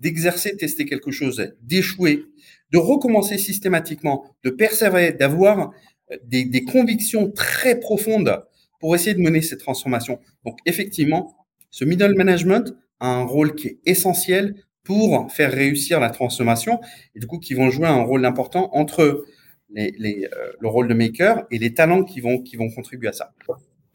[0.00, 2.24] d'exercer, tester quelque chose, d'échouer,
[2.72, 5.72] de recommencer systématiquement, de persévérer, d'avoir
[6.24, 8.44] des, convictions très profondes
[8.80, 10.18] pour essayer de mener cette transformation.
[10.44, 11.36] Donc effectivement,
[11.70, 16.80] ce middle management a un rôle qui est essentiel pour faire réussir la transformation
[17.14, 19.24] et du coup qui vont jouer un rôle important entre
[19.76, 19.90] euh,
[20.60, 23.32] le rôle de maker et les talents qui vont, qui vont contribuer à ça.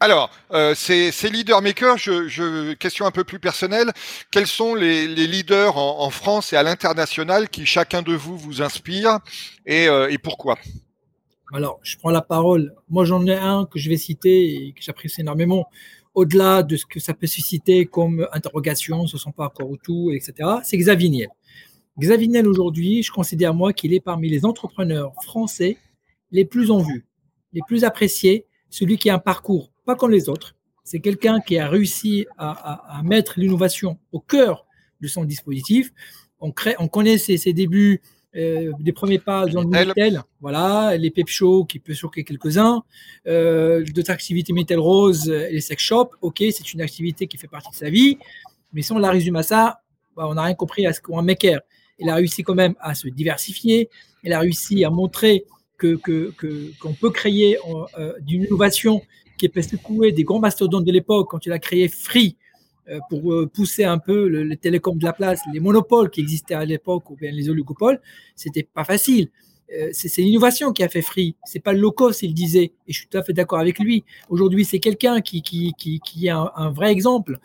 [0.02, 3.92] Alors, euh, ces, ces leaders makers, je, question un peu plus personnelle,
[4.32, 9.20] quels sont les, leaders en, France et à l'international qui chacun de vous vous inspire
[9.66, 10.58] et, euh, et pourquoi?
[11.54, 12.74] Alors, je prends la parole.
[12.90, 15.68] Moi, j'en ai un que je vais citer et que j'apprécie énormément.
[16.14, 20.50] Au-delà de ce que ça peut susciter comme interrogation sur son parcours ou tout, etc.,
[20.64, 21.30] c'est Xavier Niel.
[22.00, 25.78] Xavier Niel, aujourd'hui, je considère moi qu'il est parmi les entrepreneurs français
[26.32, 27.06] les plus en vue,
[27.52, 30.56] les plus appréciés, celui qui a un parcours pas comme les autres.
[30.84, 34.66] C'est quelqu'un qui a réussi à, mettre l'innovation au cœur
[35.02, 35.92] de son dispositif.
[36.40, 38.02] On, connaît ses débuts,
[38.36, 42.84] euh, des premiers pas dans le Minitel, voilà, les pep shows qui peut choquer quelques-uns,
[43.28, 47.72] euh, d'autres activités Metal Rose, les sex shops, ok, c'est une activité qui fait partie
[47.72, 48.18] de sa vie,
[48.74, 49.82] mais si on la résume à ça,
[50.16, 51.60] bah, on n'a rien compris à ce qu'un maker.
[52.00, 53.90] Il a réussi quand même à se diversifier,
[54.24, 55.46] il a réussi à montrer
[55.78, 57.58] que qu'on que, qu'on peut créer
[57.98, 59.02] euh, d'une innovation
[59.38, 62.38] qui peut secouer des grands mastodontes de l'époque quand il a créé Free.
[62.38, 62.41] euh,
[63.10, 66.56] pour euh, pousser un peu le, le, télécom de la place, les monopoles qui existaient
[66.56, 68.02] à l'époque ou bien les oligopoles,
[68.36, 69.30] c'était pas facile.
[69.74, 71.36] Euh, c'est l'innovation qui a fait Free.
[71.46, 72.74] C'est pas le low cost, il disait.
[72.88, 74.04] Et je suis tout à fait d'accord avec lui.
[74.30, 77.40] Aujourd'hui, c'est quelqu'un qui, qui, qui, qui est un, vrai exemple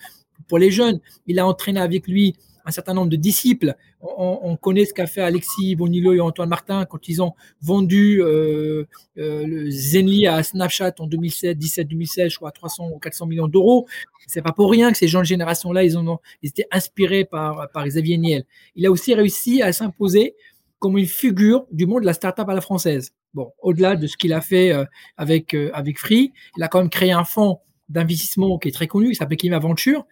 [0.49, 1.01] pour les jeunes.
[1.27, 2.35] Il a entraîné avec lui
[2.67, 3.75] un certain nombre de disciples.
[4.01, 8.23] On, on connaît ce qu'a fait Alexis Bonillo et Antoine Martin quand ils ont vendu
[8.23, 8.85] euh,
[9.19, 13.49] euh, le Zenly à Snapchat en 2007, 17, 2016, je crois, 300 ou 400 millions
[13.49, 13.87] d'euros.
[14.27, 17.71] C'est pas pour rien que ces gens de génération-là, ils, ont, ils étaient inspirés par,
[17.71, 18.45] par Xavier Niel.
[18.75, 20.35] Il a aussi réussi à s'imposer
[20.79, 23.13] comme une figure du monde de la startup à la française.
[23.35, 24.85] Bon, au-delà de ce qu'il a fait euh,
[25.17, 28.87] avec, euh, avec Free, il a quand même créé un fonds d'investissement qui est très
[28.87, 30.07] connu, il s'appelle Kim Aventure,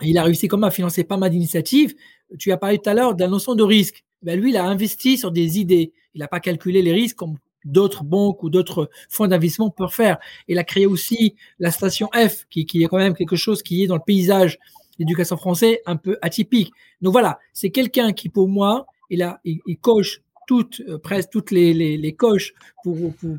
[0.00, 1.94] il a réussi comme à financer pas mal d'initiatives.
[2.38, 4.04] Tu as parlé tout à l'heure de la notion de risque.
[4.22, 5.92] Ben lui, il a investi sur des idées.
[6.14, 10.18] Il n'a pas calculé les risques comme d'autres banques ou d'autres fonds d'investissement peuvent faire.
[10.48, 13.86] Il a créé aussi la station F, qui, est quand même quelque chose qui est
[13.86, 14.58] dans le paysage
[14.98, 16.72] d'éducation français un peu atypique.
[17.00, 22.52] Donc voilà, c'est quelqu'un qui, pour moi, il, coche toutes, euh, presque toutes les, coches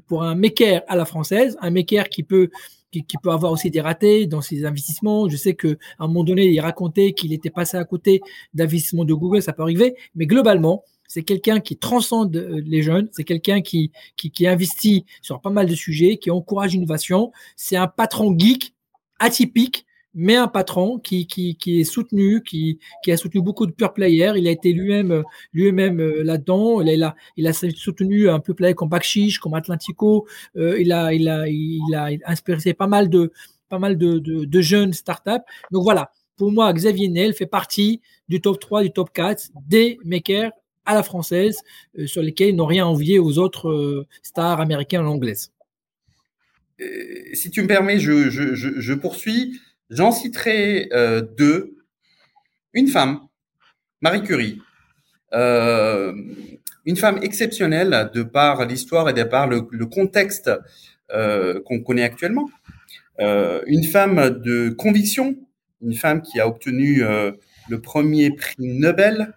[0.08, 2.49] pour, un maker à la française, un maker qui peut
[3.01, 5.27] qui, peut avoir aussi des ratés dans ses investissements.
[5.29, 8.21] Je sais que à un moment donné, il racontait qu'il était passé à côté
[8.53, 13.23] d'investissements de Google, ça peut arriver, mais globalement, c'est quelqu'un qui transcende les jeunes, c'est
[13.23, 17.32] quelqu'un qui, qui, qui investit sur pas mal de sujets, qui encourage l'innovation.
[17.56, 18.73] C'est un patron geek
[19.19, 23.93] atypique mais un patron qui, qui, est soutenu, qui, qui a soutenu beaucoup de pure
[23.93, 24.34] players.
[24.36, 25.23] Il a été lui-même
[25.54, 26.82] lui-même là-dedans.
[26.82, 30.28] Il a, il a soutenu un peu player comme Bakchiche, comme Atlantico.
[30.56, 33.32] Euh, il, a, il, a, il a inspiré pas mal de,
[33.69, 35.43] pas mal de, de, jeunes startups.
[35.71, 39.97] Donc voilà, pour moi, Xavier Nel fait partie du top 3, du top 4 des
[40.06, 40.52] makers
[40.86, 41.58] à la française
[41.97, 45.52] euh, sur lesquels ils n'ont rien envié aux autres euh, stars américaines ou anglaises.
[47.34, 49.60] Si tu me permets, je, je, je poursuis.
[49.89, 51.76] J'en citerai euh, deux.
[52.74, 53.19] Une femme,
[54.02, 54.60] Marie Curie,
[55.34, 56.13] euh,
[56.86, 60.50] une femme exceptionnelle de par l'histoire et de par le, le contexte
[61.12, 62.50] euh, qu'on connaît actuellement.
[63.19, 65.36] Une femme de conviction,
[65.82, 67.03] une femme qui a obtenu
[67.70, 69.34] le premier prix Nobel,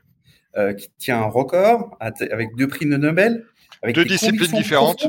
[0.79, 3.45] qui tient un record avec deux prix de Nobel,
[3.83, 5.07] avec deux disciplines différentes,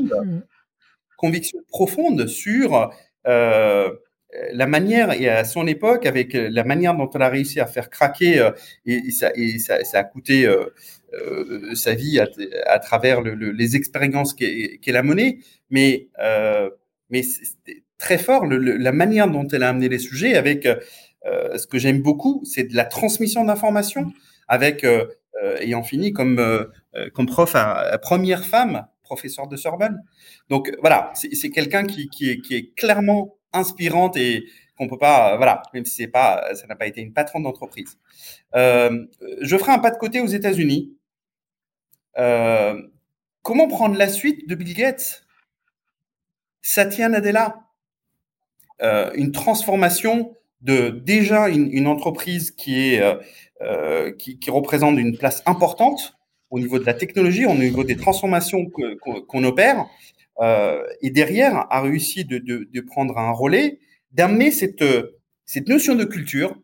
[1.16, 2.90] conviction profonde sur
[4.52, 7.88] la manière, et à son époque, avec la manière dont elle a réussi à faire
[7.88, 8.50] craquer,
[8.84, 10.46] et, ça, et ça, a coûté
[11.14, 15.38] euh, sa vie à, travers les expériences qu'elle a menées,
[15.70, 16.68] mais, euh,
[17.08, 21.66] mais c'est très fort la manière dont elle a amené les sujets avec euh, ce
[21.66, 24.12] que j'aime beaucoup, c'est de la transmission d'informations
[24.48, 24.84] avec
[25.60, 26.68] ayant fini comme
[27.26, 27.56] prof
[28.02, 30.02] première femme professeur de Sorbonne.
[30.50, 34.44] Donc voilà, c'est quelqu'un qui, est, clairement inspirante et
[34.76, 37.98] qu'on peut pas, voilà, même si c'est pas, ça n'a pas été une patronne d'entreprise.
[38.54, 39.06] Euh,
[39.40, 40.96] je ferai un pas de côté aux États-Unis.
[42.18, 42.80] Euh,
[43.42, 45.24] comment prendre la suite de Bill Gates?
[46.62, 47.64] Satya Nadella,
[48.82, 53.02] euh, une transformation de déjà une, entreprise qui, est,
[53.62, 56.18] euh, qui, représente une place importante
[56.50, 58.66] au niveau de la technologie, au niveau des transformations
[59.28, 59.86] qu'on opère,
[60.40, 63.80] et derrière a réussi de, prendre un relais,
[64.12, 64.84] d'amener cette,
[65.44, 66.56] cette notion de culture,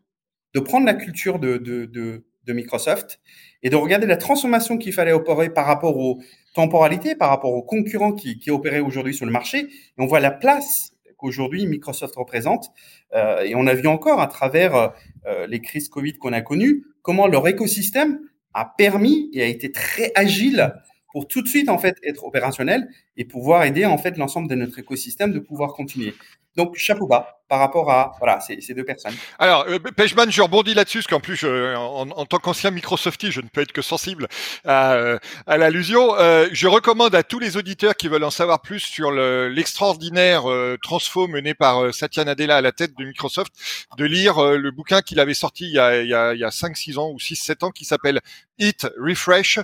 [0.53, 3.19] de prendre la culture de, de Microsoft
[3.63, 6.21] et de regarder la transformation qu'il fallait opérer par rapport aux
[6.53, 9.59] temporalités, par rapport aux concurrents qui, opéraient aujourd'hui sur le marché.
[9.59, 9.67] Et
[9.97, 12.69] on voit la place qu'aujourd'hui Microsoft représente.
[13.13, 14.93] Euh, et on a vu encore à travers
[15.25, 18.19] euh, les crises Covid qu'on a connues, comment leur écosystème
[18.53, 20.73] a permis et a été très agile
[21.11, 22.87] pour tout de suite en fait être opérationnel
[23.17, 26.13] et pouvoir aider en fait l'ensemble de notre écosystème de pouvoir continuer.
[26.55, 29.13] Donc, chapeau bas par rapport à voilà, ces, ces deux personnes.
[29.37, 33.47] Alors, euh, Pejman, je rebondis là-dessus, parce qu'en plus, en, tant qu'ancien Microsoftie, je ne
[33.47, 34.27] peux être que sensible
[34.63, 36.15] à, euh, l'allusion.
[36.17, 40.77] Euh, je recommande à tous les auditeurs qui veulent en savoir plus sur l'extraordinaire euh,
[40.81, 43.53] transfo mené par Satya Nadella à la tête de Microsoft,
[43.97, 46.49] de lire le bouquin qu'il avait sorti il y a, il y il y a
[46.49, 48.21] 5-6 ans ou 6-7 ans, qui s'appelle
[48.57, 49.59] Eat Refresh,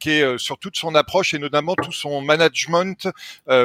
[0.00, 2.65] qui est sur toute son approche et notamment tout son management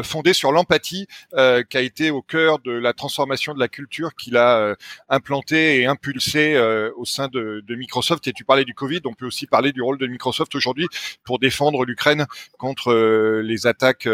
[0.03, 4.37] fondé sur l'empathie, qui a été au cœur de la transformation de la culture qu'il
[4.37, 4.75] a euh,
[5.09, 8.27] implanté et impulsé euh, au sein de, Microsoft.
[8.27, 10.87] Et tu parlais du Covid, on peut aussi parler du rôle de Microsoft aujourd'hui
[11.23, 12.25] pour défendre l'Ukraine
[12.57, 14.07] contre euh, les attaques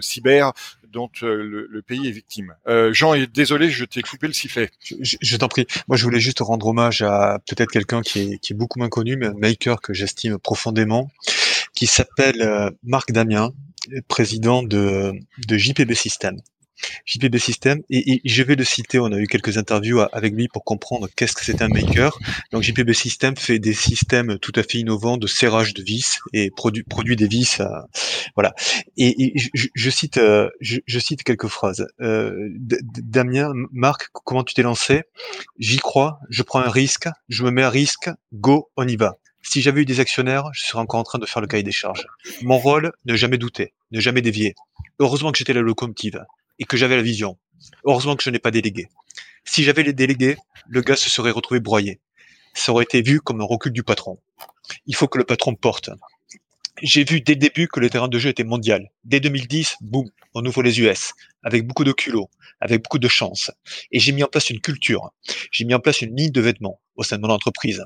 [0.00, 0.52] cyber
[0.92, 2.54] dont le, pays est victime.
[2.92, 4.70] Jean, désolé, je t'ai coupé le sifflet.
[5.00, 5.66] Je, t'en prie.
[5.88, 8.88] Moi, je voulais juste rendre hommage à peut-être quelqu'un qui est, qui est beaucoup moins
[8.88, 11.10] connu, mais un maker que j'estime profondément,
[11.74, 13.52] qui s'appelle Marc Damien,
[14.08, 15.12] président de,
[15.46, 16.40] de JPB System.
[17.06, 20.64] JPB System, et, je vais le citer, on a eu quelques interviews avec lui pour
[20.64, 22.18] comprendre qu'est-ce que c'est un maker.
[22.52, 26.50] Donc JPB System fait des systèmes tout à fait innovants de serrage de vis et
[26.50, 27.66] produit, produit des vis, euh,
[28.34, 28.54] voilà.
[28.96, 31.86] Et, je, cite, euh, je, cite quelques phrases.
[32.00, 35.02] Euh, Damien, Marc, comment tu t'es lancé?
[35.58, 39.18] J'y crois, je prends un risque, je me mets à risque, go, on y va.
[39.44, 41.70] Si j'avais eu des actionnaires, je serais encore en train de faire le cahier des
[41.70, 42.06] charges.
[42.42, 44.54] Mon rôle, ne jamais douter, ne jamais dévier.
[44.98, 46.24] Heureusement que j'étais la locomotive
[46.58, 47.38] et que j'avais la vision.
[47.84, 48.88] Heureusement que je n'ai pas délégué.
[49.44, 50.36] Si j'avais les délégués,
[50.66, 52.00] le gars se serait retrouvé broyé.
[52.54, 54.18] Ça aurait été vu comme un recul du patron.
[54.86, 55.90] Il faut que le patron porte.
[56.82, 58.90] J'ai vu dès le début que le terrain de jeu était mondial.
[59.04, 61.12] Dès 2010, boum, on ouvre les US,
[61.44, 62.28] avec beaucoup de culot,
[62.60, 63.52] avec beaucoup de chance.
[63.92, 65.12] Et j'ai mis en place une culture.
[65.52, 67.84] J'ai mis en place une ligne de vêtements au sein de mon entreprise.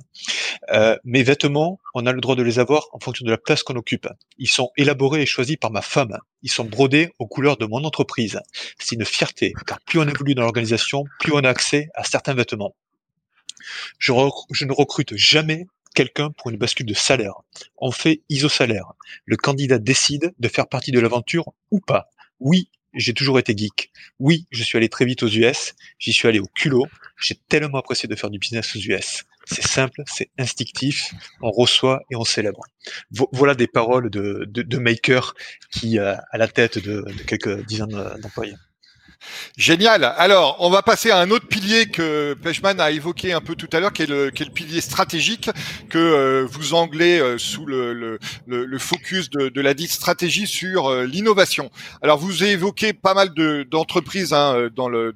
[0.71, 3.63] Euh, mes vêtements, on a le droit de les avoir en fonction de la place
[3.63, 4.09] qu'on occupe.
[4.39, 6.17] Ils sont élaborés et choisis par ma femme.
[6.43, 8.41] Ils sont brodés aux couleurs de mon entreprise.
[8.79, 12.35] C'est une fierté, car plus on évolue dans l'organisation, plus on a accès à certains
[12.35, 12.75] vêtements.
[13.99, 14.13] Je,
[14.53, 17.35] je ne recrute jamais quelqu'un pour une bascule de salaire.
[17.77, 18.93] On fait iso-salaire.
[19.25, 22.09] Le candidat décide de faire partie de l'aventure ou pas.
[22.41, 23.91] Oui, j'ai toujours été geek.
[24.19, 25.75] Oui, je suis allé très vite aux US.
[25.99, 26.87] J'y suis allé au culot.
[27.21, 29.25] J'ai tellement apprécié de faire du business aux US.
[29.47, 31.15] C'est simple, c'est instinctif.
[31.41, 32.61] On reçoit et on célèbre.
[33.33, 35.35] voilà des paroles de, de, maker
[35.71, 38.57] qui a à la tête de, de quelques dizaines d'employés.
[39.57, 40.05] Génial.
[40.17, 43.69] Alors, on va passer à un autre pilier que Pechman a évoqué un peu tout
[43.73, 45.51] à l'heure, qui, est le, pilier stratégique
[45.91, 48.19] que euh, vous anglais euh, sous le,
[48.79, 51.71] focus de, la dite stratégie sur euh, l'innovation.
[52.03, 53.31] Alors, vous évoqué pas mal
[53.69, 55.13] d'entreprises hein, dans, le,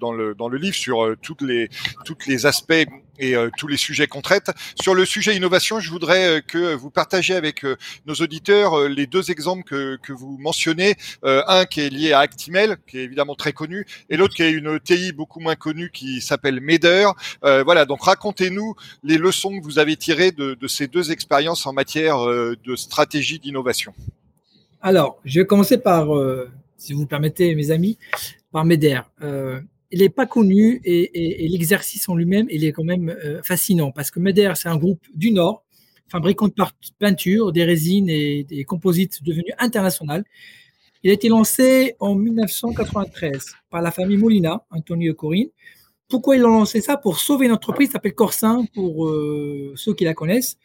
[0.57, 2.85] livre sur toutes les aspects
[3.19, 4.51] et euh, tous les sujets qu'on traite.
[4.81, 9.07] Sur le sujet innovation, je voudrais euh, que vous partagiez avec euh, nos auditeurs les
[9.07, 10.95] deux exemples que, que vous mentionnez.
[11.23, 14.51] un qui est lié à Actimel, qui est évidemment très connu, et l'autre qui est
[14.51, 17.09] une TI beaucoup moins connue qui s'appelle Meder.
[17.43, 21.73] voilà, donc racontez-nous les leçons que vous avez tirées de, de ces deux expériences en
[21.73, 23.95] matière de stratégie d'innovation.
[24.81, 26.09] Alors, je vais commencer par,
[26.77, 27.99] si vous permettez, mes amis,
[28.51, 29.01] par Meder
[29.93, 34.11] il n'est pas connu et, l'exercice en lui-même, il est quand même euh, fascinant parce
[34.11, 35.65] que MEDER, c'est un groupe du Nord,
[36.09, 36.55] fabricant de
[36.99, 40.25] peinture, des résines et des composites devenu international.
[41.03, 45.49] Il a été lancé en 1993 par la famille Molina, Antonio Corinne.
[46.09, 46.97] Pourquoi ils ont lancé ça?
[46.97, 50.59] Pour sauver une entreprise qui s'appelle Corsin, pour euh, ceux qui la connaissent.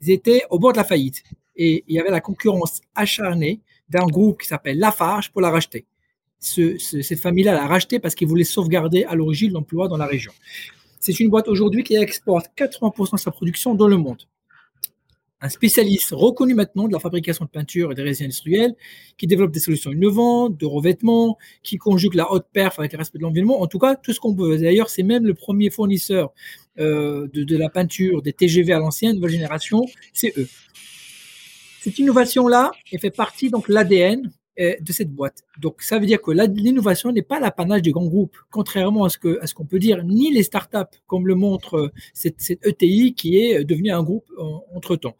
[0.00, 1.22] Ils étaient au bord de la faillite.
[1.56, 5.86] Et il y avait la concurrence acharnée d'un groupe qui s'appelle Lafarge pour la racheter.
[6.44, 10.32] Cette famille-là l'a racheté parce qu'ils voulaient sauvegarder à l'origine l'emploi dans la région.
[11.00, 14.22] C'est une boîte aujourd'hui qui exporte 80% de sa production dans le monde
[15.44, 18.74] un spécialiste reconnu maintenant de la fabrication de peinture et des résines industrielles,
[19.18, 23.18] qui développe des solutions innovantes, de revêtement, qui conjugue la haute perf avec le respect
[23.18, 23.60] de l'environnement.
[23.60, 24.56] En tout cas, tout ce qu'on peut.
[24.56, 26.32] D'ailleurs, c'est même le premier fournisseur
[26.78, 29.84] euh, de, la peinture des TGV à l'ancienne, nouvelle génération,
[30.14, 30.48] c'est eux.
[31.82, 35.42] Cette innovation-là, elle fait partie donc l'ADN de cette boîte.
[35.58, 39.54] Donc, ça veut dire que l'innovation n'est pas l'apanage des grands groupes, contrairement à ce
[39.54, 43.64] qu'on peut dire, ni les startups, comme le montre euh, cette, cette ETI qui est
[43.64, 44.30] devenu un groupe
[44.74, 45.16] entre temps.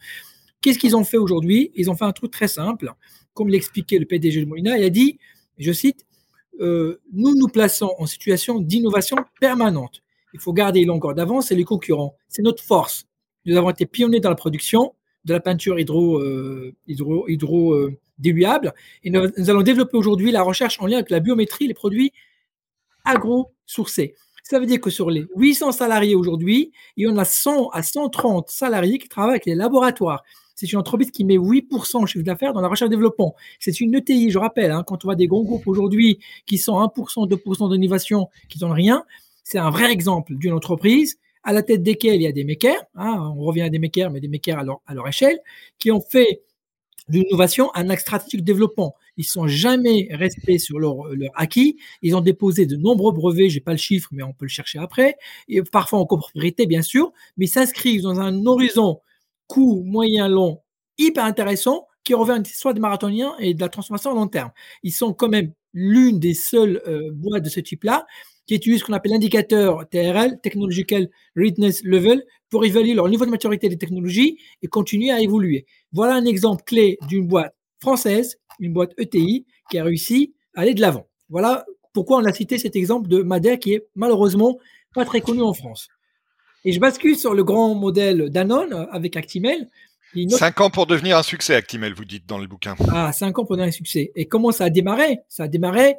[0.61, 1.73] Qu'est-ce qu'ils ont fait aujourd'hui?
[1.75, 2.93] Ils ont fait un truc très simple,
[3.35, 4.79] comme l'expliquait le PDG de Molina.
[4.79, 5.19] Il a dit,
[5.59, 6.07] je cite,
[6.61, 10.03] euh, nous nous plaçons en situation d'innovation permanente.
[10.33, 12.17] Il faut garder longueur d'avance et les concurrents.
[12.29, 13.07] C'est notre force.
[13.47, 16.23] Nous avons été pionniers dans la production de la peinture hydro,
[16.87, 18.73] hydro, hydro diluable.
[19.03, 22.13] Et nous, allons développer aujourd'hui la recherche en lien avec la biométrie, les produits
[23.05, 24.15] agro-sourcés.
[24.43, 27.83] Ça veut dire que sur les 800 salariés aujourd'hui, il y en a 100 à
[27.83, 30.23] 130 salariés qui travaillent avec les laboratoires.
[30.55, 33.35] C'est une entreprise qui met 8% de chiffre d'affaires dans la recherche et développement.
[33.59, 36.75] C'est une ETI, je rappelle, hein, quand on voit des grands groupes aujourd'hui qui sont
[36.75, 39.05] 1%, 2% d'innovation, qui n'ont rien,
[39.43, 42.83] c'est un vrai exemple d'une entreprise à la tête desquelles il y a des makers,
[42.95, 45.39] hein, on revient à des makers, mais des makers à leur échelle,
[45.79, 46.43] qui ont fait
[47.09, 48.95] l'innovation un axe stratégique de développement.
[49.17, 51.77] Ils sont jamais restés sur leur, leur acquis.
[52.03, 53.49] Ils ont déposé de nombreux brevets.
[53.49, 55.17] J'ai pas le chiffre, mais on peut le chercher après.
[55.49, 59.01] Et parfois en copropriété, bien sûr, mais s'inscrivent dans un horizon
[59.47, 60.63] court, moyen, long,
[60.99, 64.51] hyper intéressant qui revient soit des marathoniens et de la transformation à long terme.
[64.83, 68.07] Ils sont quand même l'une des seules euh, boîtes de ce type-là
[68.47, 73.31] qui utilisent ce qu'on appelle l'indicateur TRL, Technological Readiness Level, pour évaluer leur niveau de
[73.31, 75.67] maturité des technologies et continuer à évoluer.
[75.93, 80.75] Voilà un exemple clé d'une boîte française, une boîte ETI, qui a réussi à aller
[80.75, 81.07] de l'avant.
[81.29, 84.59] Voilà pourquoi on a cité cet exemple de Madère qui est malheureusement
[84.95, 85.89] pas très connu en France.
[86.65, 89.69] Et je bascule sur le grand modèle Danone avec Actimel.
[90.29, 92.77] Cinq ans pour devenir un succès, Actimel, vous dites dans le bouquin.
[92.93, 94.13] Ah, cinq ans pour devenir un succès.
[94.15, 95.19] Et comment ça a démarré?
[95.29, 95.97] Ça a démarré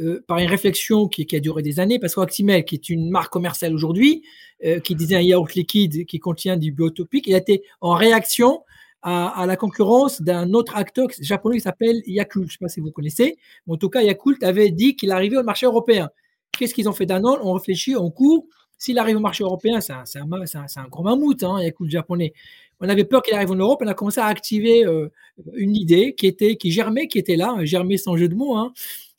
[0.00, 3.32] euh, par une réflexion qui, a duré des années, parce qu'Actimel, qui est une marque
[3.32, 4.22] commerciale aujourd'hui,
[4.64, 8.62] euh, qui disait un yaourt liquide qui contient du biotopique, il a été en réaction
[9.02, 12.46] à, la concurrence d'un autre acteur japonais qui s'appelle Yakult.
[12.46, 13.36] Je ne sais pas si vous connaissez,
[13.66, 16.08] mais en tout cas, Yakult avait dit qu'il arrivait au marché européen.
[16.52, 18.46] Qu'est-ce qu'ils ont fait d'un an On réfléchit, on court.
[18.78, 22.32] S'il arrive au marché européen, c'est un, un, gros mammouth, hein, Yakult japonais.
[22.80, 23.80] On avait peur qu'il arrive en Europe.
[23.84, 25.08] On a commencé à activer euh,
[25.54, 28.72] une idée qui était, qui germait, qui était là, germait sans jeu de mots, hein,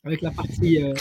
[0.04, 0.92] avec la partie euh,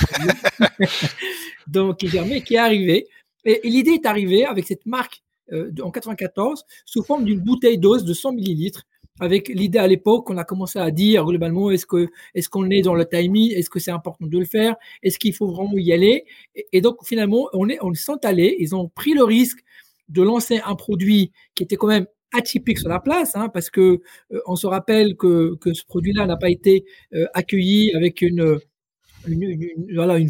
[1.67, 3.07] donc qui germait, qui est arrivé.
[3.45, 8.03] Et, l'idée est arrivée avec cette marque euh, en 94 sous forme d'une bouteille d'os
[8.03, 8.83] de 100 millilitres
[9.19, 12.81] avec l'idée à l'époque qu'on a commencé à dire globalement est-ce que est-ce qu'on est
[12.81, 15.91] dans le timing est-ce que c'est important de le faire est-ce qu'il faut vraiment y
[15.93, 16.25] aller?
[16.71, 19.59] Et, donc finalement on est on ils ont pris le risque
[20.09, 24.01] de lancer un produit qui était quand même atypique sur la place, hein, parce que
[24.31, 26.83] euh, on se rappelle que, que ce produit-là n'a pas été
[27.35, 28.59] accueilli avec une
[29.27, 30.29] une, voilà, une,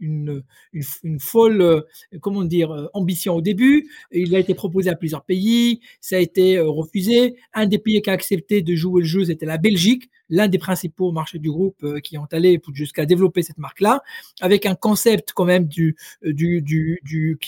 [0.00, 1.80] une, une, folle, euh,
[2.20, 3.88] comment dire, euh, ambition au début.
[4.12, 7.36] Il a été proposé à plusieurs pays, ça a été euh, refusé.
[7.54, 10.58] Un des pays qui a accepté de jouer le jeu, c'était la Belgique, l'un des
[10.58, 14.02] principaux marchés du groupe qui ont allé jusqu'à développer cette marque-là,
[14.40, 17.38] avec un concept quand même du, du, du, du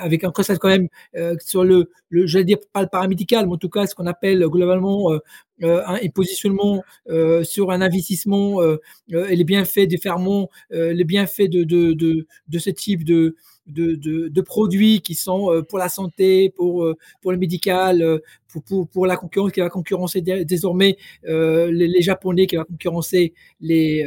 [0.00, 0.88] avec un concept quand même
[1.40, 4.40] sur le, le j'allais dire pas le paramédical, mais en tout cas ce qu'on appelle
[4.46, 5.10] globalement
[5.64, 8.78] euh, un, positionnement euh, sur un investissement euh,
[9.10, 13.34] et les bienfaits des ferments, les bienfaits de, de, de, de ce type de,
[13.66, 16.86] de, de, produits qui sont pour la santé, pour,
[17.20, 22.56] pour le médical, pour, pour, la concurrence qui va concurrencer désormais les, les, Japonais, qui
[22.56, 24.06] va concurrencer les,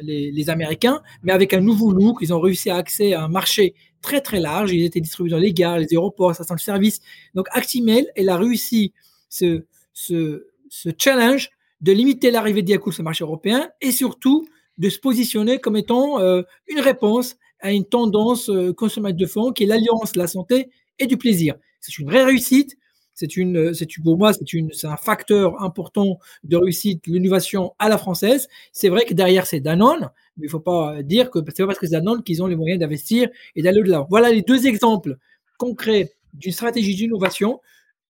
[0.00, 3.28] les, les, Américains, mais avec un nouveau look, ils ont réussi à accéder à un
[3.28, 6.58] marché très très large, ils étaient distribués dans les gares, les aéroports, ça sent le
[6.58, 7.00] service.
[7.34, 8.92] Donc Actimel, elle a réussi
[9.28, 11.50] ce, ce, ce challenge
[11.80, 14.46] de limiter l'arrivée de sur le marché européen et surtout
[14.78, 19.52] de se positionner comme étant euh, une réponse à une tendance euh, consommateur de fonds
[19.52, 21.54] qui est l'alliance de la santé et du plaisir.
[21.80, 22.76] C'est une vraie réussite.
[23.14, 28.46] C'est une, c'est pour moi, c'est un facteur important de réussite, l'innovation à la française.
[28.72, 31.78] C'est vrai que derrière c'est Danone, mais il faut pas dire que c'est pas parce
[31.78, 34.06] que c'est Danone qu'ils ont les moyens d'investir et d'aller au-delà.
[34.10, 35.16] Voilà les deux exemples
[35.56, 37.62] concrets d'une stratégie d'innovation.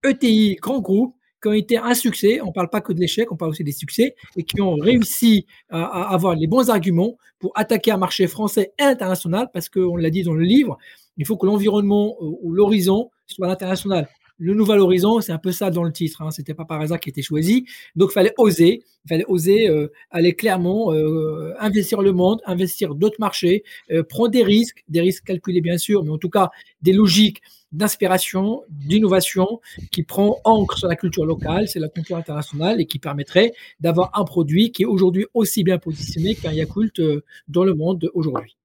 [0.02, 2.40] ETI, grand groupe, qui ont été un succès.
[2.40, 4.74] On ne parle pas que de l'échec, on parle aussi des succès et qui ont
[4.74, 9.96] réussi à, avoir les bons arguments pour attaquer un marché français et international parce qu'on
[9.96, 10.78] l'a dit dans le livre,
[11.16, 14.08] il faut que l'environnement ou l'horizon soit l'international
[14.38, 16.22] le nouvel horizon, c'est un peu ça dans le titre.
[16.22, 16.30] Hein.
[16.30, 17.66] C'était pas par hasard qui était choisi.
[17.94, 18.82] Donc, il fallait oser.
[19.08, 24.42] Fallait oser euh, aller clairement euh, investir le monde, investir d'autres marchés, euh, prendre des
[24.42, 26.50] risques, des risques calculés bien sûr, mais en tout cas
[26.82, 29.60] des logiques d'inspiration, d'innovation
[29.92, 34.10] qui prend ancre sur la culture locale, c'est la culture internationale et qui permettrait d'avoir
[34.18, 37.00] un produit qui est aujourd'hui aussi bien positionné qu'un Yakult
[37.48, 38.56] dans le monde aujourd'hui.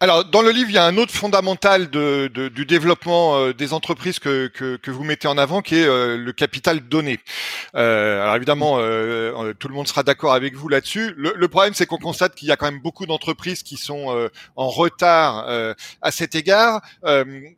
[0.00, 4.18] Alors, dans le livre, il y a un autre fondamental du développement euh, des entreprises
[4.18, 7.20] que, vous mettez en avant, qui est euh, le capital donné.
[7.74, 8.76] Euh, alors évidemment,
[9.58, 11.14] tout le monde sera d'accord avec vous là-dessus.
[11.16, 14.68] Le, problème, c'est qu'on constate qu'il y a quand même beaucoup d'entreprises qui sont en
[14.68, 15.46] retard
[16.00, 16.82] à cet égard.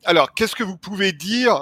[0.05, 1.61] alors, qu'est-ce que vous pouvez dire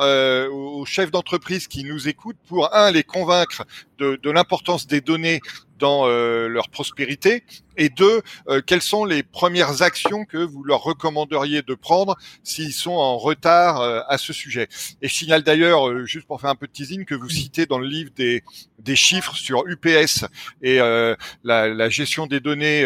[0.53, 3.65] aux chefs d'entreprise qui nous écoutent pour un les convaincre
[3.99, 5.41] de l'importance des données
[5.83, 7.43] dans euh, leur prospérité
[7.77, 12.73] Et deux, euh, quelles sont les premières actions que vous leur recommanderiez de prendre s'ils
[12.73, 14.69] sont en retard euh, à ce sujet?
[15.03, 17.81] Et je signale d'ailleurs, juste pour faire un peu de teasing, que vous citez dans
[17.81, 18.45] le livre des,
[18.79, 20.25] des chiffres sur UPS
[20.63, 22.85] et la, la, gestion des données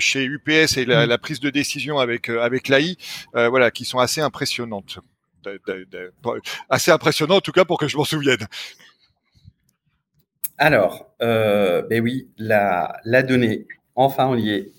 [0.00, 2.96] chez UPS et la, la, prise de décision avec avec l'AI,
[3.32, 4.98] voilà, qui sont assez impressionnantes.
[6.68, 8.46] assez impressionnant en tout cas pour que je m'en souvienne.
[10.58, 14.72] Alors, euh, ben oui, la, la donnée, enfin on y est.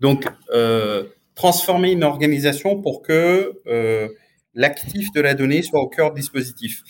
[0.00, 1.04] Donc, euh,
[1.34, 4.08] transformer une organisation pour que euh,
[4.54, 6.82] l'actif de la donnée soit au cœur du dispositif.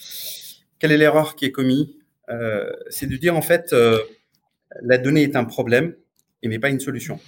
[0.79, 1.89] Quelle est l'erreur qui est commise?
[2.91, 3.75] C'est de dire en fait,
[4.83, 5.97] la donnée est un problème
[6.43, 7.19] et n'est pas une solution.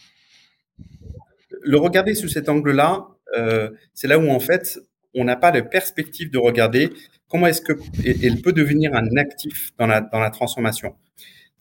[1.60, 3.08] Le regarder sous cet angle-là,
[3.94, 4.78] c'est là où en fait,
[5.14, 6.92] on n'a pas de perspective de regarder
[7.28, 10.94] comment est-ce qu'elle peut devenir un actif la, dans la transformation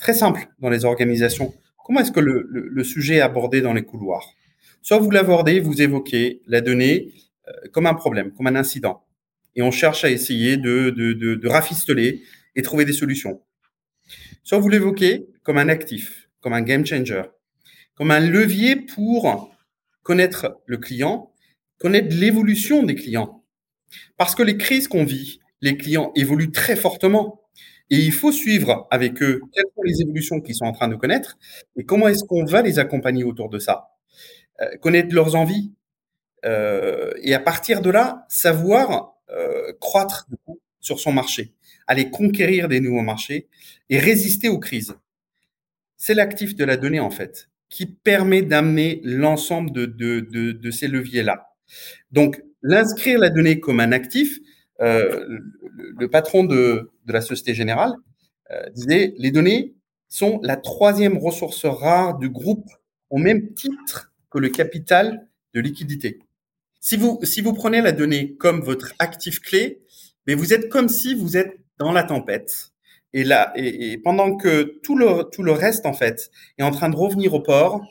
[0.02, 1.54] Très simple dans les organisations.
[1.86, 4.34] Comment est-ce que le, sujet est abordé dans les couloirs?
[4.82, 7.14] Soit vous l'abordez, vous évoquez la donnée
[7.47, 9.06] euh, comme un problème, comme un incident,
[9.56, 12.24] et on cherche à essayer de, de, de, de rafistoler
[12.56, 13.43] et trouver des solutions.
[14.43, 17.22] Soit vous l'évoquez comme un actif, comme un game changer,
[17.93, 19.56] comme un levier pour
[20.02, 21.32] connaître le client,
[21.78, 23.43] connaître l'évolution des clients.
[24.18, 27.41] Parce que les crises qu'on vit, les clients évoluent très fortement.
[27.92, 30.96] Et il faut suivre avec eux quelles sont les évolutions qu'ils sont en train de
[30.96, 31.38] connaître
[31.78, 33.89] et comment est-ce qu'on va les accompagner autour de ça.
[34.62, 35.74] Euh, connaître leurs envies
[36.46, 40.28] euh, et à partir de là, savoir euh, croître
[40.80, 41.54] sur son marché,
[41.86, 43.48] aller conquérir des nouveaux marchés
[43.89, 44.96] et résister aux crises.
[45.98, 50.72] C'est l'actif de la donnée en fait qui permet d'amener l'ensemble de, de, de, de
[50.72, 51.48] ces leviers-là.
[52.12, 54.39] Donc, l'inscrire la donnée comme un actif,
[54.82, 57.94] le, patron de, la Société Générale
[58.52, 59.74] euh, disait les données
[60.08, 62.70] sont la troisième ressource rare du groupe
[63.10, 66.20] au même titre que le capital de liquidité.
[66.80, 69.82] Si vous, si vous prenez la donnée comme votre actif clé,
[70.26, 72.72] mais vous êtes comme si vous êtes dans la tempête.
[73.14, 76.90] Et là, et, pendant que tout le, tout le reste, en fait, est en train
[76.90, 77.82] de revenir au port,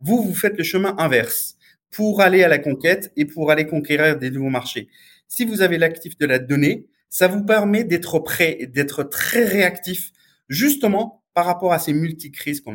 [0.00, 1.56] vous, vous faites le chemin inverse
[1.90, 4.88] pour aller à la conquête et pour aller conquérir des nouveaux marchés.
[5.28, 9.44] Si vous avez l'actif de la donnée, ça vous permet d'être prêt et d'être très
[9.44, 10.12] réactif,
[10.48, 12.74] justement par rapport à ces multi-crises qu'on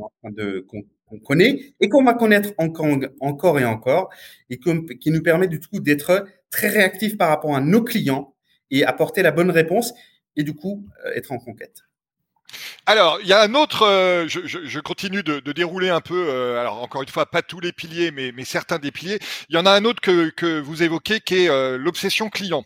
[1.09, 2.87] qu'on connaît et qu'on va connaître encore,
[3.19, 4.09] encore et encore
[4.49, 8.35] et qui nous permet du coup d'être très réactif par rapport à nos clients
[8.69, 9.93] et apporter la bonne réponse
[10.35, 11.88] et du coup euh, être en conquête.
[12.89, 16.01] Alors, il y a un autre, euh, je, je, je, continue de, de, dérouler un
[16.01, 19.19] peu, euh, alors encore une fois, pas tous les piliers, mais, mais, certains des piliers.
[19.47, 22.65] Il y en a un autre que, que vous évoquez qui est euh, l'obsession client.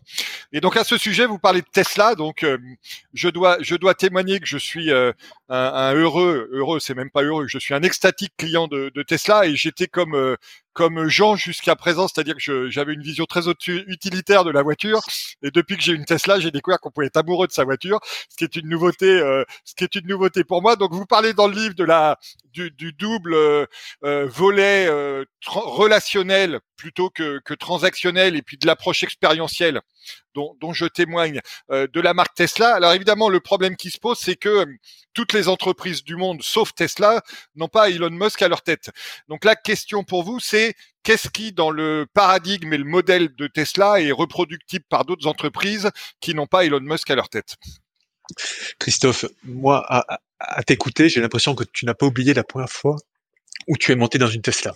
[0.54, 2.46] Et donc à ce sujet, vous parlez de Tesla, donc
[3.14, 4.92] je, dois, je dois témoigner que je suis
[5.54, 9.04] un, un, heureux, heureux, c'est même pas heureux, je suis un extatique client de, de
[9.04, 10.38] Tesla et j'étais comme
[10.74, 15.02] comme Jean jusqu'à présent, c'est-à-dire que j'avais une vision très utilitaire de la voiture.
[15.44, 18.00] Et depuis que j'ai une Tesla, j'ai découvert qu'on pouvait être amoureux de sa voiture,
[18.30, 20.76] ce qui est une nouveauté, euh, ce qui est une nouveauté pour moi.
[20.76, 22.18] Donc vous parlez dans le livre de la
[22.52, 23.66] du, du double euh,
[24.04, 29.82] euh volet euh, relationnel plutôt que, que, transactionnel et puis de l'approche expérientielle
[30.34, 31.40] dont, je témoigne
[31.72, 32.76] euh, de la marque Tesla.
[32.76, 34.66] Alors évidemment, le problème qui se pose, c'est que euh,
[35.14, 37.22] toutes les entreprises du monde, sauf Tesla,
[37.56, 38.92] n'ont pas Elon Musk à leur tête.
[39.28, 43.48] Donc la question pour vous, c'est qu'est-ce qui, dans le paradigme et le modèle de
[43.48, 47.56] Tesla, est reproductible par d'autres entreprises qui n'ont pas Elon Musk à leur tête?
[48.80, 49.86] Christophe, moi,
[50.40, 52.96] à t'écouter, j'ai l'impression que tu n'as pas oublié la première fois
[53.68, 54.74] où tu es monté dans une Tesla.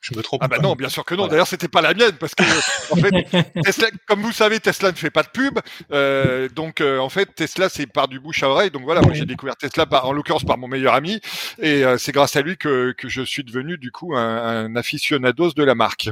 [0.00, 0.62] Je me trompe Ah bah pas.
[0.62, 1.22] non, bien sûr que non.
[1.22, 1.30] Voilà.
[1.32, 2.44] D'ailleurs, c'était pas la mienne parce que
[2.92, 5.58] en fait, Tesla, comme vous savez, Tesla ne fait pas de pub.
[5.92, 8.70] Euh, donc euh, en fait, Tesla c'est par du bouche à oreille.
[8.70, 11.20] Donc voilà, moi j'ai découvert Tesla par, en l'occurrence par mon meilleur ami
[11.60, 14.20] et euh, c'est grâce à lui que, que je suis devenu du coup un,
[14.66, 16.08] un aficionados de la marque.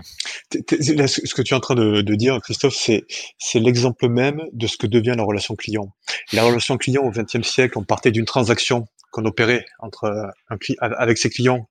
[0.54, 3.04] Là, ce que tu es en train de, de dire, Christophe, c'est
[3.38, 5.94] c'est l'exemple même de ce que devient la relation client.
[6.32, 10.58] La relation client au XXe siècle, on partait d'une transaction qu'on opérait entre euh, un
[10.98, 11.68] avec ses clients.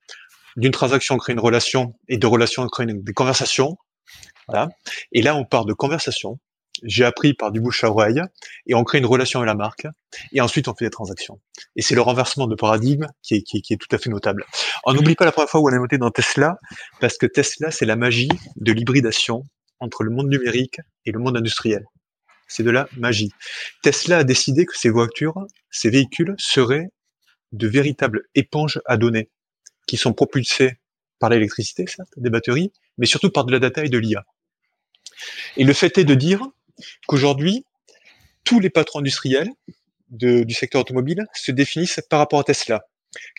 [0.57, 3.77] D'une transaction, on crée une relation, et de relation, on crée une, des conversations.
[4.47, 4.69] Voilà.
[5.11, 6.39] Et là, on part de conversation.
[6.83, 8.21] J'ai appris par du bouche à oreille,
[8.67, 9.87] et on crée une relation avec la marque,
[10.31, 11.39] et ensuite on fait des transactions.
[11.75, 14.43] Et c'est le renversement de paradigme qui est, est, est tout à fait notable.
[14.83, 16.57] On n'oublie pas la première fois où on a noté dans Tesla,
[16.99, 19.43] parce que Tesla, c'est la magie de l'hybridation
[19.79, 21.85] entre le monde numérique et le monde industriel.
[22.47, 23.31] C'est de la magie.
[23.81, 26.89] Tesla a décidé que ces voitures, ces véhicules seraient
[27.51, 29.29] de véritables éponges à données
[29.87, 30.77] qui sont propulsées
[31.19, 34.25] par l'électricité, certes, des batteries, mais surtout par de la data et de l'IA.
[35.57, 36.41] Et le fait est de dire
[37.07, 37.65] qu'aujourd'hui,
[38.43, 39.49] tous les patrons industriels
[40.09, 42.81] du secteur automobile se définissent par rapport à Tesla.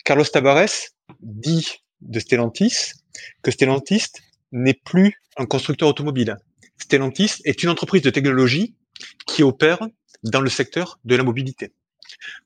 [0.03, 0.89] Carlos Tavares
[1.21, 1.67] dit
[2.01, 2.93] de Stellantis
[3.41, 4.07] que Stellantis
[4.51, 6.37] n'est plus un constructeur automobile.
[6.77, 8.75] Stellantis est une entreprise de technologie
[9.27, 9.79] qui opère
[10.23, 11.71] dans le secteur de la mobilité.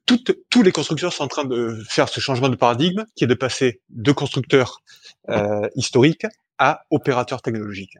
[0.06, 3.34] Tous les constructeurs sont en train de faire ce changement de paradigme qui est de
[3.34, 4.82] passer de constructeurs
[5.30, 6.26] euh, historiques
[6.58, 7.98] à opérateurs technologiques.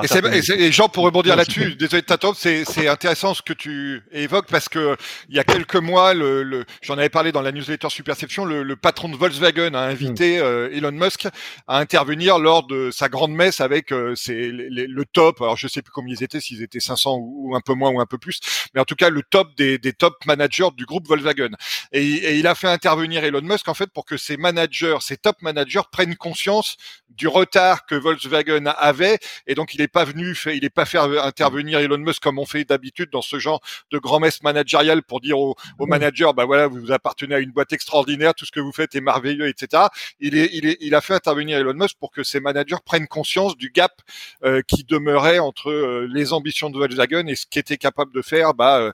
[0.00, 0.04] À
[0.34, 3.52] Et, et, et Jean, pour rebondir là-dessus, désolé de t'interrompre, c'est, c'est intéressant ce que
[3.52, 4.96] tu évoques parce que
[5.28, 8.62] il y a quelques mois, le, le- j'en avais parlé dans la newsletter Superception, le,
[8.62, 11.26] le patron de Volkswagen a invité euh, Elon Musk
[11.66, 15.42] à intervenir lors de sa grande messe avec euh, ses- les- les- le top.
[15.42, 17.90] Alors je sais plus combien ils étaient, s'ils étaient 500 ou, ou un peu moins
[17.90, 18.40] ou un peu plus,
[18.74, 21.50] mais en tout cas le top des, des top managers du groupe Volkswagen.
[21.92, 25.18] Et, et il a fait intervenir Elon Musk en fait pour que ces managers, ces
[25.18, 26.76] top managers prennent conscience
[27.10, 30.84] du retard que Volkswagen avait et donc il n'est pas venu, fait, il n'est pas
[30.84, 35.02] fait intervenir Elon Musk comme on fait d'habitude dans ce genre de grand messe managériale
[35.02, 38.60] pour dire aux, managers, bah voilà, vous appartenez à une boîte extraordinaire, tout ce que
[38.60, 39.82] vous faites est merveilleux, etc.
[40.20, 43.08] Il est, il est, il a fait intervenir Elon Musk pour que ces managers prennent
[43.08, 44.00] conscience du gap
[44.44, 48.54] euh, qui demeurait entre euh, les ambitions de Volkswagen et ce qu'était capable de faire,
[48.54, 48.92] bah euh,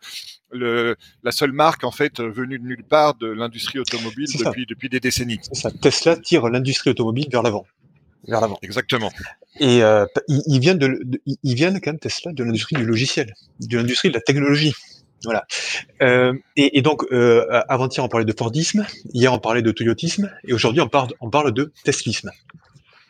[0.51, 4.89] le, la seule marque en fait venue de nulle part de l'industrie automobile depuis depuis
[4.89, 5.41] des décennies.
[5.53, 5.71] Ça.
[5.71, 7.67] Tesla tire l'industrie automobile vers l'avant.
[8.27, 8.59] Vers l'avant.
[8.63, 9.11] Exactement.
[9.61, 12.85] Et euh, il, il vient de, de- il vient quand même Tesla de l'industrie du
[12.85, 14.75] logiciel, de l'industrie de la technologie.
[15.25, 15.47] Voilà.
[16.03, 20.31] Euh, et, et donc euh, avant-hier on parlait de Fordisme, hier on parlait de Toyotisme,
[20.47, 22.31] et aujourd'hui on parle, on parle de Teslisme.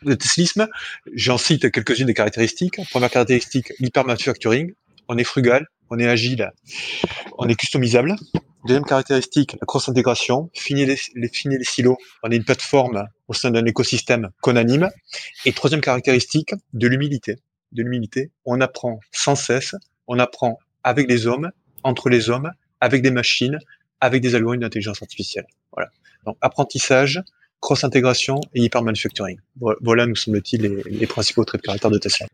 [0.01, 0.67] Le Teslisme,
[1.13, 2.79] j'en cite quelques-unes des caractéristiques.
[2.91, 4.73] Première caractéristique, l'hypermanufacturing.
[5.07, 6.51] On est frugal, on est agile,
[7.37, 8.15] on est customisable.
[8.65, 11.97] Deuxième caractéristique, la cross-intégration, finir les, les, finir les silos.
[12.23, 14.89] On est une plateforme au sein d'un écosystème qu'on anime.
[15.45, 17.35] Et troisième caractéristique, de l'humilité.
[17.73, 19.75] De l'humilité, on apprend sans cesse,
[20.07, 21.51] on apprend avec les hommes,
[21.83, 22.49] entre les hommes,
[22.81, 23.59] avec des machines,
[24.01, 25.45] avec des algorithmes d'intelligence artificielle.
[25.71, 25.91] Voilà.
[26.25, 27.21] Donc apprentissage,
[27.59, 29.39] cross-intégration et hyper-manufacturing.
[29.81, 32.25] Voilà, nous semble-t-il, les, les principaux traits de caractère de Tesla.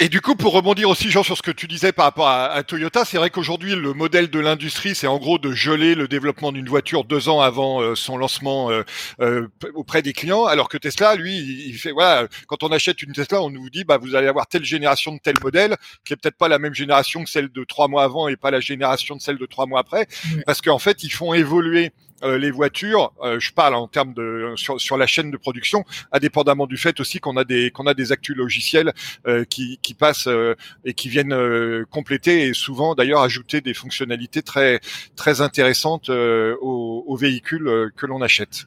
[0.00, 2.52] Et du coup, pour rebondir aussi, Jean, sur ce que tu disais par rapport à,
[2.52, 6.06] à Toyota, c'est vrai qu'aujourd'hui, le modèle de l'industrie, c'est en gros de geler le
[6.06, 8.84] développement d'une voiture deux ans avant euh, son lancement euh,
[9.20, 13.12] euh, auprès des clients, alors que Tesla, lui, il fait voilà, quand on achète une
[13.12, 16.16] Tesla, on nous dit, bah, vous allez avoir telle génération de tel modèle, qui est
[16.16, 19.16] peut-être pas la même génération que celle de trois mois avant et pas la génération
[19.16, 20.06] de celle de trois mois après,
[20.46, 21.90] parce qu'en fait, ils font évoluer
[22.22, 25.84] euh, les voitures, euh, je parle en termes de sur, sur la chaîne de production,
[26.12, 28.92] indépendamment du fait aussi qu'on a des qu'on a des actus logiciels
[29.26, 30.54] euh, qui, qui passent euh,
[30.84, 34.80] et qui viennent euh, compléter et souvent d'ailleurs ajouter des fonctionnalités très
[35.16, 38.66] très intéressantes euh, aux, aux véhicules que l'on achète.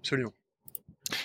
[0.00, 0.32] Absolument.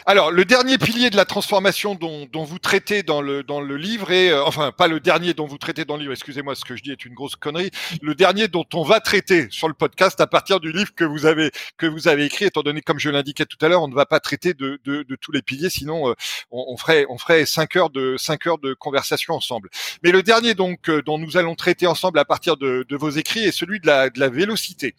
[0.05, 4.11] Alors, le dernier pilier de la transformation dont, vous traitez dans le, dans le livre
[4.11, 6.75] est, euh, enfin, pas le dernier dont vous traitez dans le livre, excusez-moi, ce que
[6.75, 7.71] je dis est une grosse connerie,
[8.01, 11.25] le dernier dont on va traiter sur le podcast à partir du livre que vous
[11.25, 13.95] avez, que vous avez écrit, étant donné, comme je l'indiquais tout à l'heure, on ne
[13.95, 16.13] va pas traiter de, de, de tous les piliers, sinon euh,
[16.51, 19.69] on, on ferait, on ferait cinq heures de, cinq heures de conversation ensemble.
[20.03, 23.09] Mais le dernier donc, euh, dont nous allons traiter ensemble à partir de, de vos
[23.09, 24.95] écrits est celui de la, de la vélocité.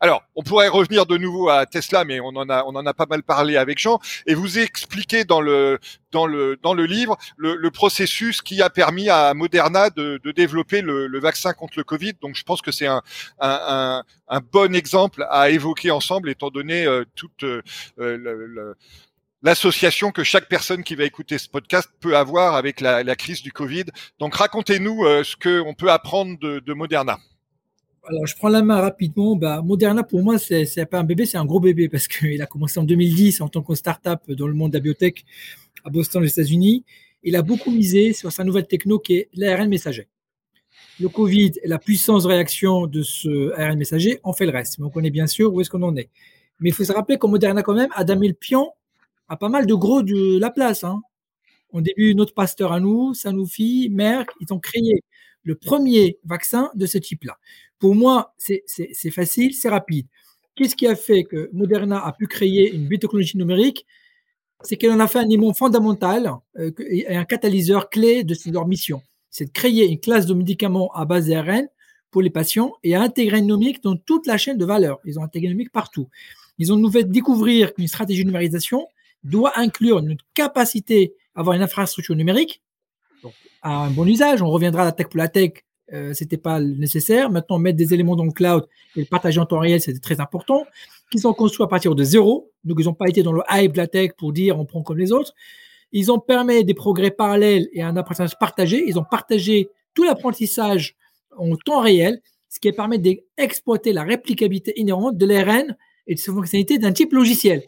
[0.00, 2.94] Alors, on pourrait revenir de nouveau à Tesla, mais on en a, on en a
[2.94, 5.78] pas mal parlé avec Jean et vous expliquez dans le
[6.10, 10.30] dans le dans le livre le, le processus qui a permis à Moderna de, de
[10.32, 12.14] développer le, le, vaccin contre le Covid.
[12.20, 13.02] Donc je pense que c'est un,
[13.40, 18.74] un, un, un, bon exemple à évoquer ensemble, étant donné euh, toute euh,
[19.42, 23.42] l'association que chaque personne qui va écouter ce podcast peut avoir avec la, la crise
[23.42, 23.84] du Covid.
[24.18, 27.18] Donc racontez-nous euh, ce qu'on peut apprendre de, de Moderna.
[28.04, 29.36] Alors, je prends la main rapidement.
[29.36, 32.46] Bah, Moderna, pour moi, c'est pas un bébé, c'est un gros bébé parce qu'il a
[32.46, 35.24] commencé en 2010 en tant que start-up dans le monde de la biotech
[35.84, 36.84] à Boston, aux États-Unis.
[37.22, 40.08] Il a beaucoup misé sur sa nouvelle techno qui est l'ARN messager.
[41.00, 44.78] Le Covid et la puissance de réaction de ce ARN messager ont fait le reste.
[44.78, 46.10] Mais on connaît bien sûr où est-ce qu'on en est.
[46.58, 48.72] Mais il faut se rappeler qu'en Moderna, quand même, Adam le pion
[49.28, 50.82] a pas mal de gros de la place.
[50.82, 51.02] Hein.
[51.70, 55.04] Au début, notre pasteur à nous, Sanofi, Merck, ils ont créé
[55.44, 57.38] le premier vaccin de ce type-là.
[57.82, 60.06] Pour moi, c'est facile, c'est rapide.
[60.54, 63.84] Qu'est-ce qui a fait que Moderna a pu créer une biotechnologie numérique?
[64.62, 68.68] C'est qu'elle en a fait un élément fondamental euh, et un catalyseur clé de leur
[68.68, 69.02] mission.
[69.30, 71.66] C'est de créer une classe de médicaments à base d'ARN
[72.12, 75.00] pour les patients et à intégrer une numérique dans toute la chaîne de valeur.
[75.04, 76.08] Ils ont intégré une numérique partout.
[76.58, 78.86] Ils ont nous fait découvrir qu'une stratégie de numérisation
[79.24, 82.62] doit inclure une capacité à avoir une infrastructure numérique
[83.60, 84.40] à un bon usage.
[84.40, 87.30] On reviendra à la tech pour la tech euh, c'était pas nécessaire.
[87.30, 88.66] Maintenant, mettre des éléments dans le cloud
[88.96, 90.64] et le partager en temps réel, c'était très important.
[91.10, 92.50] Qu'ils sont construits à partir de zéro.
[92.64, 94.82] Donc, ils n'ont pas été dans le hype de la tech pour dire on prend
[94.82, 95.34] comme les autres.
[95.92, 98.82] Ils ont permis des progrès parallèles et un apprentissage partagé.
[98.86, 100.96] Ils ont partagé tout l'apprentissage
[101.36, 105.76] en temps réel, ce qui permet d'exploiter la réplicabilité inhérente de l'ARN
[106.06, 107.62] et de sa fonctionnalité d'un type logiciel.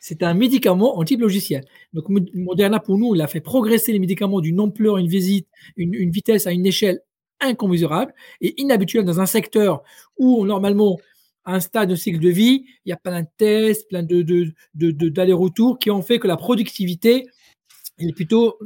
[0.00, 1.64] C'est un médicament en type logiciel.
[1.94, 2.04] Donc
[2.34, 6.46] Moderna, pour nous, il a fait progresser les médicaments d'une ampleur, une visite, une vitesse
[6.46, 7.00] à une échelle
[7.42, 9.82] incommensurable et inhabituel dans un secteur
[10.16, 10.98] où normalement
[11.44, 14.22] à un stade de cycle de vie, il y a plein de tests, plein de,
[14.22, 17.26] de, d'allers-retours qui ont fait que la productivité
[17.98, 18.58] est plutôt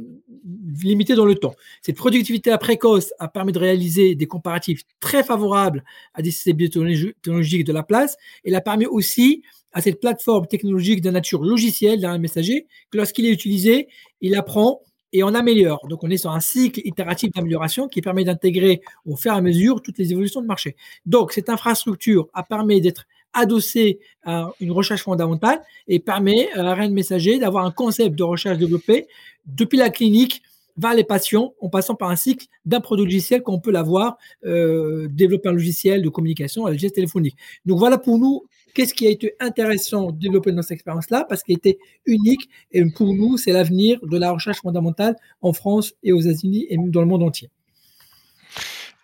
[0.83, 1.53] limitée dans le temps.
[1.81, 6.57] Cette productivité à précoce a permis de réaliser des comparatifs très favorables à des systèmes
[6.57, 8.17] technologiques de la place.
[8.45, 13.25] Et a permis aussi à cette plateforme technologique de nature logicielle d'un messager que lorsqu'il
[13.25, 13.87] est utilisé,
[14.21, 14.81] il apprend
[15.13, 15.87] et on améliore.
[15.87, 19.41] Donc, on est sur un cycle itératif d'amélioration qui permet d'intégrer au fur et à
[19.41, 20.75] mesure toutes les évolutions de marché.
[21.05, 26.93] Donc, cette infrastructure a permis d'être adossée à une recherche fondamentale et permet à RN
[26.93, 29.07] Messager d'avoir un concept de recherche développé
[29.45, 30.41] depuis la clinique
[30.77, 35.07] vers les patients en passant par un cycle d'un produit logiciel qu'on peut l'avoir, euh,
[35.09, 37.35] développer un logiciel de communication, un logiciel téléphonique.
[37.65, 38.43] Donc voilà pour nous
[38.73, 41.25] Qu'est-ce qui a été intéressant de développer dans cette expérience-là?
[41.27, 45.93] Parce qu'elle était unique et pour nous, c'est l'avenir de la recherche fondamentale en France
[46.03, 47.49] et aux États-Unis et dans le monde entier.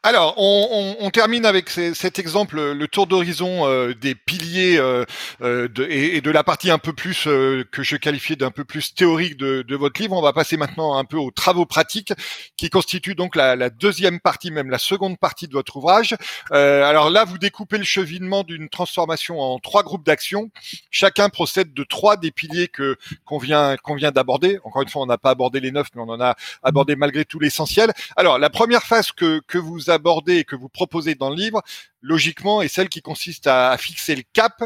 [0.05, 0.67] Alors, on,
[0.99, 5.05] on, on, termine avec cet exemple, le tour d'horizon euh, des piliers euh,
[5.41, 8.93] euh, de, et, de la partie un peu plus que je qualifiais d'un peu plus
[8.93, 10.17] théorique de, de, votre livre.
[10.17, 12.11] On va passer maintenant un peu aux travaux pratiques,
[12.57, 16.17] qui constituent donc la, la deuxième partie, même la seconde partie de votre ouvrage.
[16.51, 20.51] alors là, vous découpez le cheminement d'une transformation en trois groupes d'action.
[20.91, 24.59] Chacun procède de trois des piliers que qu'on vient qu'on vient d'aborder.
[24.65, 27.23] Encore une fois, on n'a pas abordé les neuf, mais on en a abordé malgré
[27.23, 27.93] tout l'essentiel.
[28.17, 31.61] Alors, la première phase que que vous abordée et que vous proposez dans le livre,
[32.03, 34.61] logiquement, est celle qui consiste à, fixer le cap,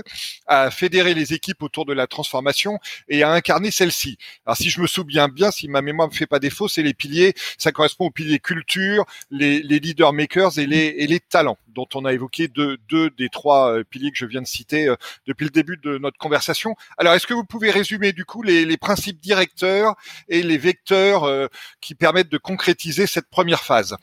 [0.47, 4.17] à fédérer les équipes autour de la transformation et à incarner celle-ci.
[4.45, 6.93] Alors, si je me souviens bien, si ma mémoire me fait pas défaut, c'est les
[6.93, 11.59] piliers, ça correspond aux piliers culture, les, les leaders makers et les, et les talents,
[11.67, 14.87] dont on a évoqué deux, deux des trois euh, piliers que je viens de citer
[14.87, 14.95] euh,
[15.27, 16.75] depuis le début de notre conversation.
[16.97, 19.95] Alors, est-ce que vous pouvez résumer du coup les, les principes directeurs
[20.27, 21.47] et les vecteurs euh,
[21.81, 23.95] qui permettent de concrétiser cette première phase?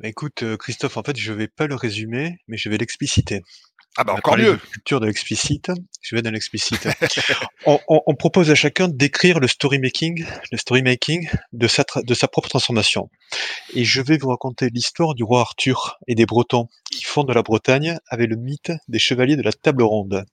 [0.00, 3.42] Bah, écoute, Christophe, en fait, je vais pas le résumer, mais je vais l'expliciter.
[3.96, 4.52] Ah bah encore mieux.
[4.52, 5.70] De culture de l'explicite.
[6.00, 6.88] Je vais dans l'explicite.
[7.66, 12.14] on, on, propose à chacun d'écrire le story making, le story making de sa de
[12.14, 13.10] sa propre transformation.
[13.74, 17.42] Et je vais vous raconter l'histoire du roi Arthur et des Bretons qui fondent la
[17.42, 20.24] Bretagne avec le mythe des chevaliers de la table ronde.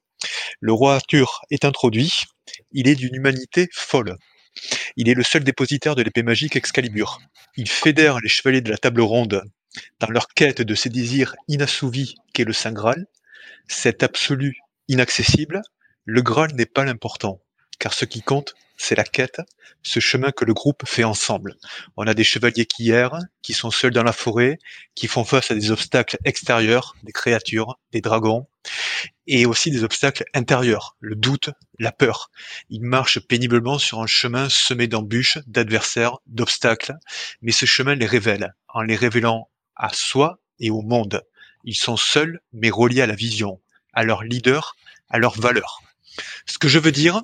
[0.60, 2.14] Le roi Arthur est introduit.
[2.72, 4.18] Il est d'une humanité folle.
[4.96, 7.20] Il est le seul dépositaire de l'épée magique Excalibur.
[7.56, 9.44] Il fédère les chevaliers de la table ronde
[10.00, 13.08] dans leur quête de ces désirs inassouvis qu'est le Saint Graal,
[13.68, 14.58] cet absolu
[14.88, 15.62] inaccessible,
[16.06, 17.42] le Graal n'est pas l'important,
[17.80, 19.42] car ce qui compte, c'est la quête,
[19.82, 21.58] ce chemin que le groupe fait ensemble.
[21.98, 24.60] On a des chevaliers qui errent, qui sont seuls dans la forêt,
[24.94, 28.48] qui font face à des obstacles extérieurs, des créatures, des dragons,
[29.26, 31.50] et aussi des obstacles intérieurs, le doute,
[31.80, 32.30] la peur.
[32.70, 36.96] Ils marchent péniblement sur un chemin semé d'embûches, d'adversaires, d'obstacles,
[37.42, 41.24] mais ce chemin les révèle, en les révélant à soi et au monde.
[41.64, 43.62] Ils sont seuls, mais reliés à la vision,
[43.94, 44.76] à leur leader,
[45.10, 45.82] à leurs valeurs.
[46.46, 47.22] Ce que je veux dire,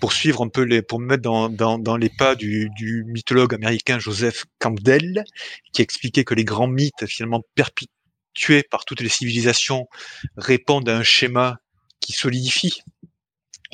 [0.00, 3.04] pour suivre un peu les, pour me mettre dans, dans, dans les pas du, du,
[3.04, 5.24] mythologue américain Joseph Campbell,
[5.72, 9.88] qui expliquait que les grands mythes finalement perpétués par toutes les civilisations
[10.36, 11.58] répondent à un schéma
[11.98, 12.82] qui solidifie,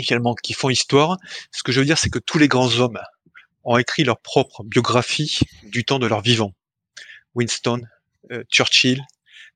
[0.01, 1.19] finalement qui font histoire.
[1.53, 3.01] Ce que je veux dire, c'est que tous les grands hommes
[3.65, 6.55] ont écrit leur propre biographie du temps de leur vivant.
[7.35, 7.83] Winston,
[8.51, 9.03] Churchill,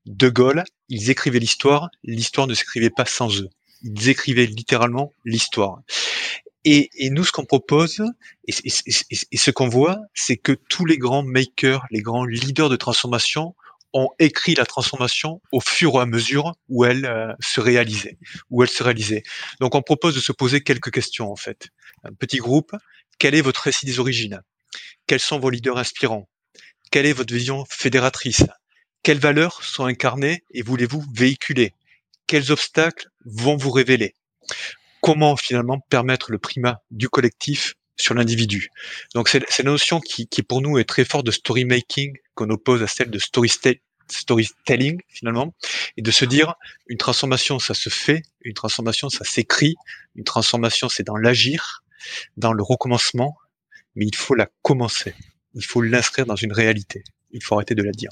[0.05, 3.49] De Gaulle, ils écrivaient l'histoire, l'histoire ne s'écrivait pas sans eux.
[3.83, 5.81] Ils écrivaient littéralement l'histoire.
[6.63, 8.03] Et, nous, ce qu'on propose
[8.47, 8.53] et,
[9.31, 13.55] et ce qu'on voit, c'est que tous les grands makers, les grands leaders de transformation
[13.93, 18.17] ont écrit la transformation au fur et à mesure où elle euh, se réalisait,
[18.49, 19.23] où elle se réalisait.
[19.59, 21.69] Donc on propose de se poser quelques questions en fait.
[22.03, 22.75] Un petit groupe,
[23.19, 24.41] quel est votre récit des origines?
[25.07, 26.29] Quels sont vos leaders inspirants?
[26.91, 28.43] Quelle est votre vision fédératrice?
[29.03, 31.73] Quelles valeurs sont incarnées et voulez-vous véhiculer?
[32.27, 34.15] Quels obstacles vont vous révéler?
[35.01, 38.69] Comment finalement permettre le primat du collectif sur l'individu?
[39.15, 42.49] Donc c'est la notion qui, qui, pour nous est très forte de story making qu'on
[42.51, 43.19] oppose à celle de
[44.07, 45.55] storytelling finalement,
[45.97, 46.53] et de se dire
[46.87, 49.75] une transformation ça se fait, une transformation ça s'écrit,
[50.15, 51.83] une transformation c'est dans l'agir,
[52.37, 53.35] dans le recommencement,
[53.95, 55.15] mais il faut la commencer,
[55.55, 58.11] il faut l'inscrire dans une réalité, il faut arrêter de la dire.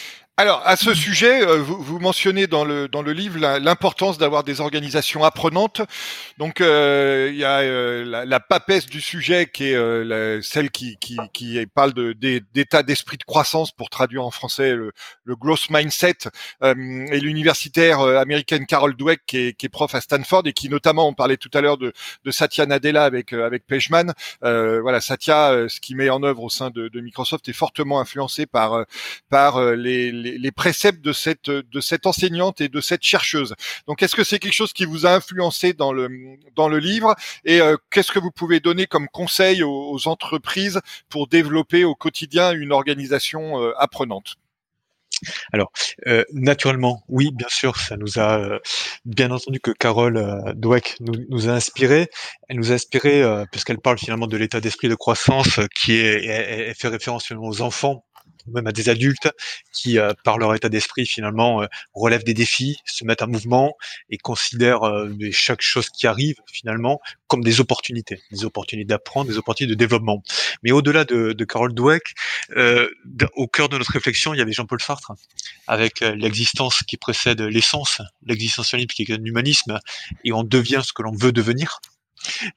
[0.37, 4.45] Alors, à ce sujet, euh, vous, vous, mentionnez dans le, dans le livre l'importance d'avoir
[4.45, 5.81] des organisations apprenantes.
[6.37, 10.95] Donc, euh, il y a euh, la, la, papesse du sujet qui est celle qui,
[10.97, 14.93] qui, qui parle d'état d'esprit de croissance, pour traduire en français le,
[15.25, 16.29] le growth mindset,
[16.63, 21.07] et l'universitaire américaine Carol Dweck, qui est, qui est, prof à Stanford et qui notamment,
[21.07, 24.13] on parlait tout à l'heure de, de, Satya Nadella avec, avec Pejman.
[24.41, 28.45] voilà, Satya, ce qu'il met en œuvre au sein de, de, Microsoft est fortement influencé
[28.45, 28.85] par,
[29.29, 33.55] par les les, préceptes de cette de cette enseignante et de cette chercheuse.
[33.87, 36.09] Donc, est-ce que c'est quelque chose qui vous a influencé dans le
[36.55, 37.15] dans le livre?
[37.45, 42.51] Et euh, qu'est-ce que vous pouvez donner comme conseil aux, entreprises pour développer au quotidien
[42.51, 44.35] une organisation euh, apprenante?
[45.53, 45.71] Alors,
[46.07, 48.59] euh, naturellement, oui, bien sûr, ça nous a,
[49.05, 52.09] bien entendu que Carole Dweck nous, a inspiré.
[52.49, 56.87] Elle nous a inspiré puisqu'elle parle finalement de l'état d'esprit de croissance qui est, fait
[56.87, 58.03] référence aux enfants
[58.47, 59.29] même à des adultes
[59.73, 63.75] qui, euh, par leur état d'esprit, finalement, euh, relèvent des défis, se mettent en mouvement
[64.09, 69.37] et considèrent euh, chaque chose qui arrive, finalement, comme des opportunités, des opportunités d'apprendre, des
[69.37, 70.23] opportunités de développement.
[70.63, 72.03] Mais au-delà de, de Carol Dweck,
[73.35, 75.13] au cœur de notre réflexion, il y avait Jean-Paul Sartre,
[75.67, 79.79] avec l'existence qui précède l'essence, l'existentialisme qui est un humanisme,
[80.23, 81.79] et on devient ce que l'on veut devenir.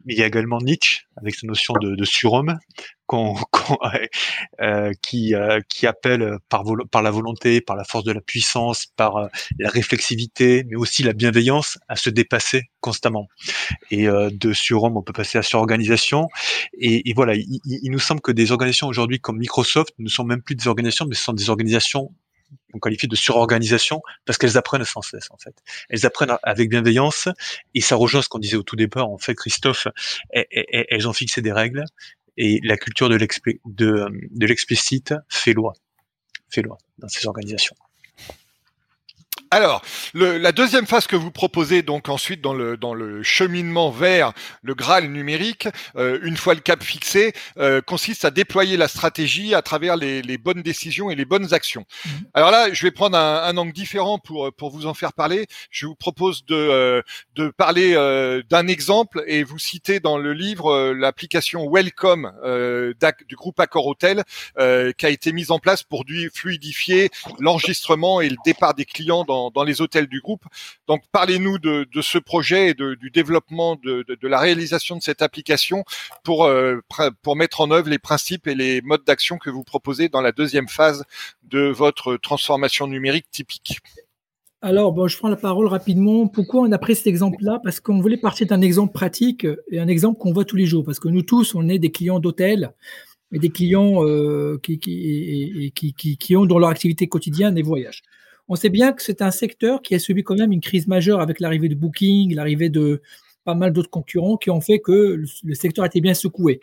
[0.05, 2.59] Mais il y a également Nietzsche avec sa notion de, surhomme
[4.61, 6.65] euh, qui, euh, qui appelle par,
[7.03, 9.27] la volonté, par la force de la puissance, par euh,
[9.59, 13.29] la réflexivité, mais aussi la bienveillance à se dépasser constamment.
[13.91, 16.29] Et de surhomme, on peut passer à surorganisation.
[16.79, 20.25] Et, et voilà, il, il, nous semble que des organisations aujourd'hui comme Microsoft ne sont
[20.25, 22.13] même plus des organisations, mais ce sont des organisations
[22.73, 25.55] on qualifie de surorganisation parce qu'elles apprennent sans cesse en fait.
[25.89, 27.29] Elles apprennent avec bienveillance
[27.75, 29.09] et ça rejoint ce qu'on disait au tout départ.
[29.09, 29.89] En fait, Christophe,
[30.31, 31.85] elles ont fixé des règles
[32.37, 33.17] et la culture de
[34.41, 35.73] l'explicite fait loi,
[36.49, 37.77] fait loi dans ces organisations.
[39.55, 39.83] Alors,
[40.15, 44.33] le, la deuxième phase que vous proposez donc ensuite dans le dans le cheminement vers
[44.63, 49.55] le Graal numérique, euh, une fois le cap fixé, euh, consiste à déployer la stratégie
[49.55, 51.87] à travers les, les, bonnes décisions et les bonnes actions.
[52.05, 52.13] Mhm.
[52.35, 55.47] Alors là, je vais prendre un, un, angle différent pour pour vous en faire parler.
[55.71, 57.03] Je vous propose de euh,
[57.37, 57.95] de parler
[58.51, 62.33] d'un exemple et vous citez dans le livre l'application Welcome
[63.29, 64.25] du groupe Accor Hotel
[64.57, 69.44] qui a été mise en place pour fluidifier l'enregistrement et le départ des clients dans
[69.51, 70.45] dans, les hôtels du groupe.
[70.89, 75.85] Donc parlez-nous de, ce projet et du développement de, la réalisation de cette application
[76.23, 76.81] pour, euh,
[77.23, 80.33] pour mettre en œuvre les principes et les modes d'action que vous proposez dans la
[80.33, 81.05] deuxième phase
[81.45, 83.81] de votre transformation numérique typique.
[84.65, 86.27] Alors, bon, je prends la parole rapidement.
[86.27, 87.61] Pourquoi on a pris cet exemple-là?
[87.63, 90.85] Parce qu'on voulait partir d'un exemple pratique et un exemple qu'on voit tous les jours.
[90.85, 92.73] Parce que nous tous, on est des clients d'hôtels
[93.31, 98.01] et des clients euh, qui, ont dans leur activité quotidienne des voyages.
[98.49, 101.21] On sait bien que c'est un secteur qui a subi quand même une crise majeure
[101.21, 103.01] avec l'arrivée de Booking, l'arrivée de
[103.45, 106.61] pas mal d'autres concurrents qui ont fait que le secteur a été bien secoué.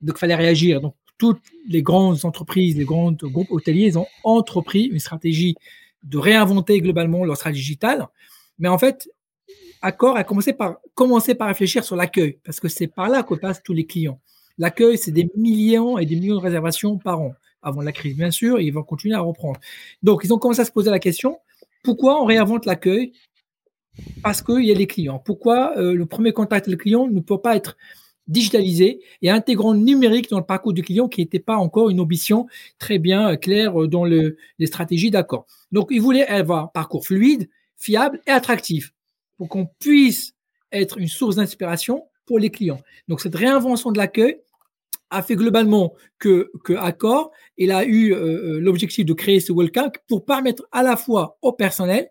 [0.00, 0.80] Donc, il fallait réagir.
[0.80, 5.54] Donc, toutes les grandes entreprises, les grands groupes hôteliers, ils ont entrepris une stratégie
[6.02, 8.08] de réinventer globalement leur stratégie digitale.
[8.58, 9.08] Mais en fait,
[9.82, 10.78] Accor a commencé par,
[11.48, 14.20] réfléchir sur l'accueil, parce que c'est par là que passent tous les clients.
[14.58, 18.30] L'accueil, c'est des millions et des millions de réservations par an avant la crise, bien
[18.30, 19.60] sûr, et ils vont continuer à reprendre.
[20.02, 21.38] Donc, ils ont commencé à se poser la question,
[21.82, 23.12] pourquoi on réinvente l'accueil
[24.22, 25.18] Parce qu'il y a les clients?
[25.18, 27.76] Pourquoi euh, le premier contact avec le client ne peut pas être
[28.28, 32.46] digitalisé et intégrant numérique dans le parcours du client qui n'était pas encore une ambition
[32.78, 35.46] très bien euh, claire euh, dans le, les stratégies d'accord.
[35.72, 38.92] Donc, ils voulaient avoir un parcours fluide, fiable et attractif
[39.36, 40.34] pour qu'on puisse
[40.70, 42.80] être une source d'inspiration pour les clients.
[43.08, 44.38] Donc, cette réinvention de l'accueil
[45.12, 48.14] a fait globalement que, que Accor, il a eu
[48.60, 52.08] l'objectif de créer ce welcome pour permettre à la fois au personnel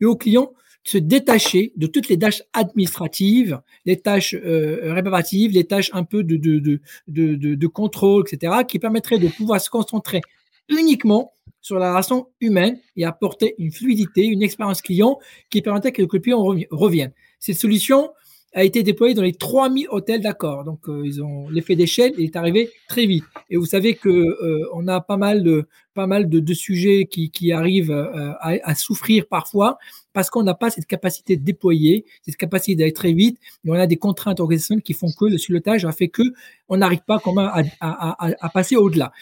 [0.00, 0.52] et aux clients
[0.84, 6.24] de se détacher de toutes les tâches administratives, les tâches réparatives, les tâches un peu
[6.24, 10.20] de, de contrôle, etc., qui permettraient de pouvoir se concentrer
[10.68, 15.18] uniquement sur la relation humaine et apporter une fluidité, une expérience client
[15.50, 17.12] qui permettait que le client revienne.
[17.40, 18.10] Cette solution
[18.54, 20.64] a été déployée dans les 3000 hôtels d'accord.
[20.64, 23.24] Donc, euh, ils ont l'effet d'échelle est arrivé très vite.
[23.50, 26.08] Et vous savez que euh, on a pas mal de pas
[26.54, 29.78] sujets qui, arrivent euh, à, souffrir parfois
[30.12, 33.38] parce qu'on n'a pas cette capacité de déployer, cette capacité d'aller très vite.
[33.64, 36.22] Et on a des contraintes organisationnelles qui font que le silotage a fait que
[36.68, 39.12] on n'arrive pas à, à, à passer au-delà.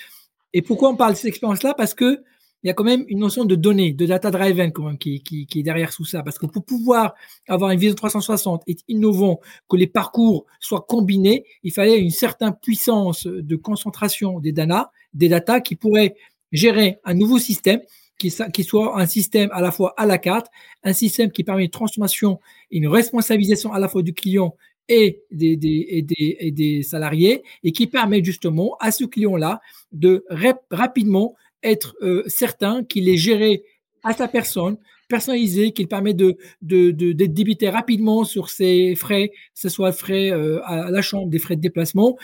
[0.52, 1.74] Et pourquoi on parle de cette expérience-là?
[1.74, 2.22] Parce que
[2.62, 5.22] il y a quand même une notion de données, de data driven quand même, qui,
[5.54, 6.22] est derrière tout ça.
[6.22, 7.14] Parce que pour pouvoir
[7.48, 12.54] avoir une vision 360 et innovant, que les parcours soient combinés, il fallait une certaine
[12.60, 16.16] puissance de concentration des data, des data qui pourraient
[16.50, 17.80] gérer un nouveau système
[18.18, 20.46] qui, soit un système à la fois à la carte,
[20.82, 22.40] un système qui permet une transformation
[22.70, 24.56] et une responsabilisation à la fois du client
[24.88, 25.58] et des,
[26.40, 29.60] et des salariés et qui permet justement à ce client-là
[29.92, 30.24] de
[30.70, 33.62] rapidement être euh, certain qu'il est géré
[34.02, 34.76] à sa personne,
[35.08, 39.92] personnalisé, qu'il permet de, de, de, d'être débité rapidement sur ses frais, que ce soit
[39.92, 42.16] frais euh, à la chambre, des frais de déplacement,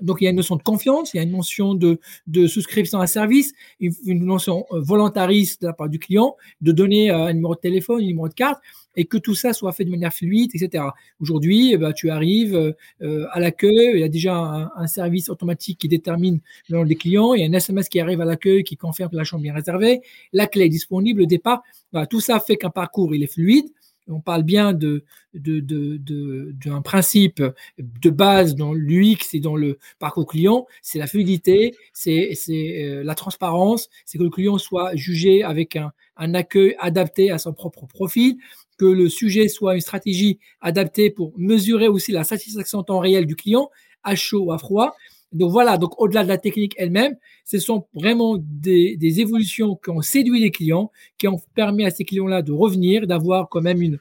[0.00, 1.98] donc il y a une notion de confiance, il y a une notion de,
[2.46, 7.10] souscription à service, une, une notion euh, volontariste de la part du client, de donner
[7.10, 8.60] un numéro de téléphone, un numéro de carte,
[8.96, 10.84] et que tout ça soit fait de manière fluide, etc.
[11.20, 15.78] Aujourd'hui, eh ben, tu arrives euh, à l'accueil, il y a déjà un, service automatique
[15.78, 18.62] qui détermine le nom des clients, il y a un SMS qui arrive à l'accueil
[18.64, 21.62] qui confirme que la chambre est réservée, la clé est disponible, le départ.
[22.10, 23.66] tout ça fait qu'un parcours il est fluide.
[24.08, 24.98] On parle bien d'un
[25.34, 27.42] de, principe
[27.78, 33.14] de base dans l'UX et dans le parcours client, c'est la fluidité, c'est euh, la
[33.14, 38.38] transparence, c'est que le client soit jugé avec un accueil adapté à son propre profil,
[38.78, 43.26] que le sujet soit une stratégie adaptée pour mesurer aussi la satisfaction en temps réel
[43.26, 43.70] du client,
[44.02, 44.94] à chaud ou à froid.
[45.32, 50.02] Donc voilà, donc au-delà de la technique elle-même, ce sont vraiment des, évolutions qui ont
[50.02, 53.98] séduit les clients, qui ont permis à ces clients-là de revenir, d'avoir quand même une,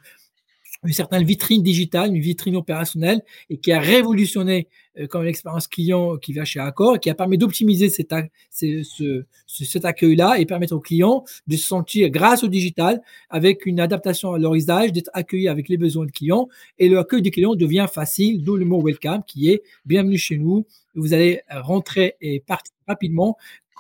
[0.92, 4.68] certaine vitrine digitale, une vitrine opérationnelle, et qui a révolutionné
[5.10, 8.14] comme l'expérience client qui va chez Accor, qui a permis d'optimiser cet,
[8.52, 13.80] ce, cet accueil-là et permettre aux clients de se sentir, grâce au digital, avec une
[13.80, 16.50] adaptation à leur usage, d'être accueillis avec les besoins de clients.
[16.80, 20.38] Et le accueil des clients devient facile, d'où le mot welcome, qui est bienvenue chez
[20.38, 20.66] nous.
[20.96, 23.38] Vous allez rentrer et partir rapidement,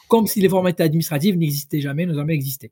[0.07, 2.71] comme si les formalités administratives n'existaient jamais, n'ont jamais existé.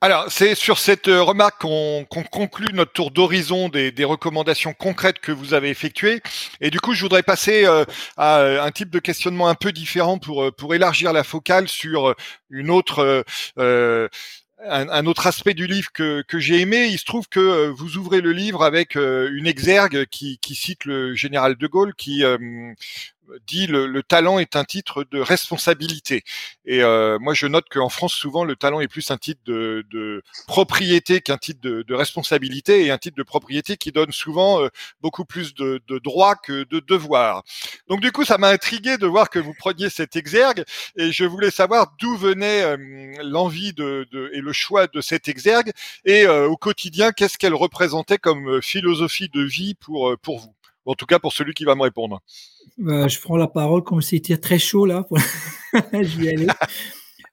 [0.00, 5.32] Alors, c'est sur cette euh, remarque qu'on conclut notre tour d'horizon des, recommandations concrètes que
[5.32, 6.22] vous avez effectuées.
[6.60, 7.84] Et du coup, je voudrais passer euh,
[8.16, 12.14] à euh, un type de questionnement un peu différent pour, élargir la focale sur
[12.50, 13.24] un,
[15.06, 18.62] autre aspect du livre que, j'ai aimé, il se trouve que vous ouvrez le livre
[18.62, 22.22] avec une exergue qui cite le général de Gaulle, qui
[23.46, 26.24] dit le, le, talent est un titre de responsabilité.
[26.64, 29.84] Et euh, moi, je note qu'en France, souvent, le talent est plus un titre de,
[29.90, 34.62] de propriété qu'un titre de, de, responsabilité, et un titre de propriété qui donne souvent
[34.62, 34.68] euh,
[35.00, 37.42] beaucoup plus de, de droits que de devoirs.
[37.88, 40.64] Donc, du coup, ça m'a intrigué de voir que vous preniez cet exergue,
[40.96, 42.76] et je voulais savoir d'où venait euh,
[43.22, 45.72] l'envie de, et le choix de cet exergue,
[46.04, 50.54] et au quotidien, qu'est-ce qu'elle représentait comme philosophie de vie pour pour vous?
[50.88, 52.22] En tout cas, pour celui qui va me répondre.
[52.78, 55.06] Bah, je prends la parole comme c'était très chaud là.
[55.92, 56.46] je vais aller.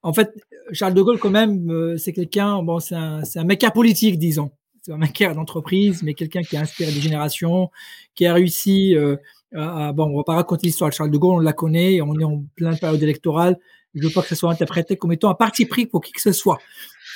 [0.03, 0.29] En fait,
[0.73, 4.51] Charles de Gaulle, quand même, euh, c'est quelqu'un, bon, c'est un, un mec politique, disons.
[4.81, 7.71] C'est un mec d'entreprise, mais quelqu'un qui a inspiré des générations,
[8.13, 9.15] qui a réussi euh,
[9.55, 12.19] à, bon, on va pas raconter l'histoire de Charles de Gaulle, on la connaît, on
[12.19, 13.57] est en pleine période électorale.
[13.93, 16.21] Je veux pas que ce soit interprété comme étant un parti pris pour qui que
[16.21, 16.59] ce soit.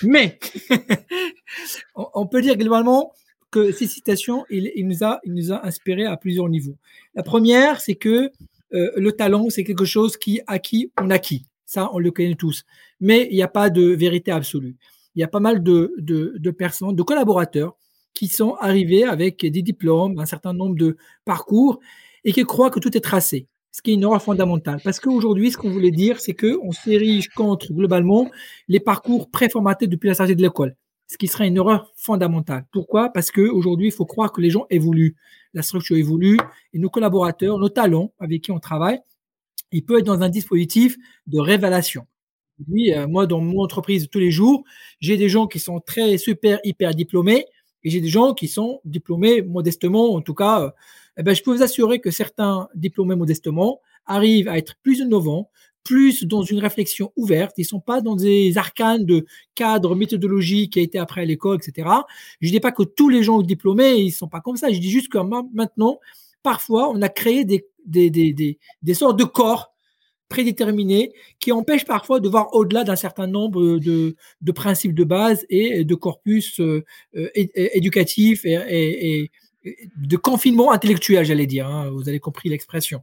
[0.03, 0.39] Mais,
[1.95, 3.11] on peut dire globalement,
[3.51, 6.77] que ces citations, il, nous a, il à plusieurs niveaux.
[7.15, 8.31] La première, c'est que
[8.73, 11.45] euh, le talent, c'est quelque chose qui acquis, on acquis.
[11.65, 12.63] Ça, on le connaît tous.
[12.99, 14.75] Mais il n'y a pas de vérité absolue.
[15.15, 17.75] Il y a pas mal de personnes, de collaborateurs
[18.13, 21.79] qui sont arrivés avec des diplômes, un certain nombre de parcours
[22.23, 24.81] et qui croient que tout est tracé ce qui est une erreur fondamentale.
[24.83, 28.29] Parce qu'aujourd'hui, ce qu'on voulait dire, c'est qu'on s'érige contre, globalement,
[28.67, 30.75] les parcours préformatés depuis la sortie de l'école
[31.09, 32.65] ce qui serait une erreur fondamentale.
[32.71, 33.09] Pourquoi?
[33.09, 35.15] Parce qu'aujourd'hui, il faut croire que les gens évoluent,
[35.53, 36.37] la structure évolue,
[36.71, 38.99] et nos collaborateurs, nos talents avec qui on travaille,
[39.71, 42.05] ils peuvent être dans un dispositif de révélation.
[42.67, 44.63] Oui, euh, moi, dans mon entreprise tous les jours,
[44.99, 47.45] j'ai des gens qui sont très super, hyper diplômés,
[47.83, 50.73] et j'ai des gens qui sont diplômés modestement, en tout cas,
[51.17, 55.49] eh ben, je peux vous assurer que certains diplômés modestement arrivent à être plus innovants,
[55.89, 57.55] plus dans une réflexion ouverte.
[57.57, 59.25] Ils sont pas dans des arcanes de
[59.55, 61.89] cadres méthodologiques qui a été après à l'école, etc.
[62.41, 64.71] Je dis pas que tous les gens diplômés, ils sont pas comme ça.
[64.71, 65.17] Je dis juste que
[65.51, 65.99] maintenant,
[66.43, 67.65] parfois, on a créé des,
[68.93, 69.73] sortes de corps
[70.29, 74.15] prédéterminés qui empêchent parfois de voir au-delà d'un certain nombre de,
[74.53, 76.83] principes de base et de corpus euh,
[77.55, 79.31] éducatifs et, et,
[79.97, 81.65] de confinement intellectuel, j'allais dire.
[81.65, 81.89] Hein.
[81.89, 83.01] vous avez compris l'expression.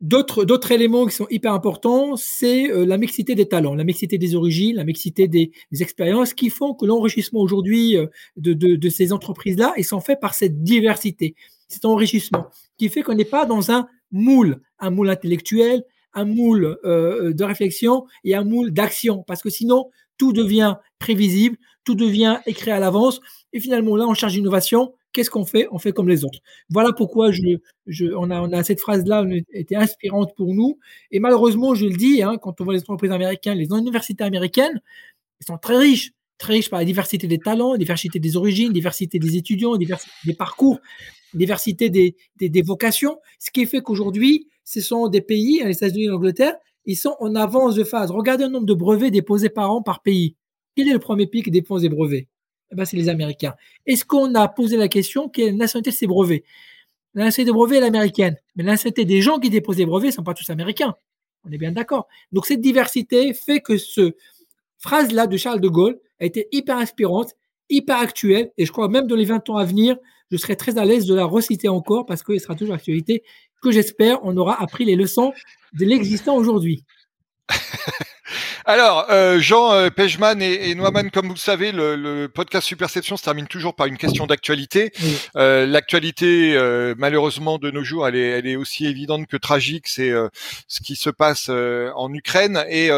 [0.00, 4.36] D'autres, éléments qui sont hyper importants, c'est euh, la mixité des talents, la mixité des
[4.36, 5.50] origines, la mixité des,
[5.80, 8.06] expériences qui font que l'enrichissement aujourd'hui euh,
[8.36, 11.34] de, ces entreprises-là, ils sont faits par cette diversité,
[11.66, 12.46] cet enrichissement
[12.76, 15.82] qui fait qu'on n'est pas dans un moule, un moule intellectuel,
[16.14, 21.56] un moule euh, de réflexion et un moule d'action, parce que sinon tout devient prévisible,
[21.82, 23.20] tout devient écrit à l'avance,
[23.52, 25.66] et finalement là, on charge d'innovation, Qu'est-ce qu'on fait?
[25.72, 26.40] On fait comme les autres.
[26.68, 27.30] Voilà pourquoi
[28.16, 30.78] on, a, cette phrase-là était inspirante pour nous.
[31.10, 34.80] Et malheureusement, je le dis, hein, quand on voit les entreprises américaines, les universités américaines,
[35.40, 38.68] elles sont très riches, très riches par la diversité des talents, la diversité des origines,
[38.68, 40.78] la diversité des étudiants, la diversité des parcours,
[41.32, 43.18] la diversité des, des, vocations.
[43.38, 46.54] Ce qui fait qu'aujourd'hui, ce sont des pays, les États-Unis et l'Angleterre,
[46.84, 48.10] ils sont en avance de phase.
[48.10, 50.36] Regardez le nombre de brevets déposés par an par pays.
[50.76, 52.28] Quel est le premier pays qui dépose des brevets?
[52.72, 53.54] Ben, c'est les Américains.
[53.86, 56.44] Est-ce qu'on a posé la question quelle nationalité de ces brevets
[57.14, 60.08] La nationalité des brevets est l'américaine, mais la nationalité des gens qui déposent des brevets
[60.08, 60.94] ne sont pas tous américains.
[61.44, 62.08] On est bien d'accord.
[62.32, 64.14] Donc cette diversité fait que ce
[64.78, 67.34] phrase-là de Charles de Gaulle a été hyper inspirante,
[67.70, 69.96] hyper actuelle, et je crois même dans les 20 ans à venir,
[70.30, 73.22] je serai très à l'aise de la reciter encore parce qu'elle sera toujours actualité,
[73.62, 75.32] que j'espère on aura appris les leçons
[75.72, 76.84] de l'existant aujourd'hui.
[78.64, 82.66] Alors, euh, Jean euh, Pejman et, et Noaman, comme vous le savez, le, le, podcast
[82.66, 84.92] Superception se termine toujours par une question d'actualité.
[85.36, 89.88] Euh, l'actualité, euh, malheureusement, de nos jours, elle est, elle est aussi évidente que tragique.
[89.88, 90.28] C'est euh,
[90.66, 92.90] ce qui se passe en Ukraine et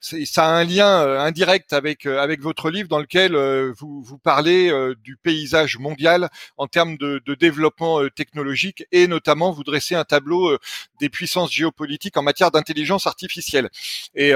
[0.00, 3.34] ça a un lien indirect avec avec votre livre dans lequel
[3.76, 4.72] vous vous parlez
[5.02, 10.56] du paysage mondial en termes de, de, développement technologique et notamment vous dressez un tableau
[11.00, 13.70] des puissances géopolitiques en matière d'intelligence artificielle.
[14.14, 14.32] Et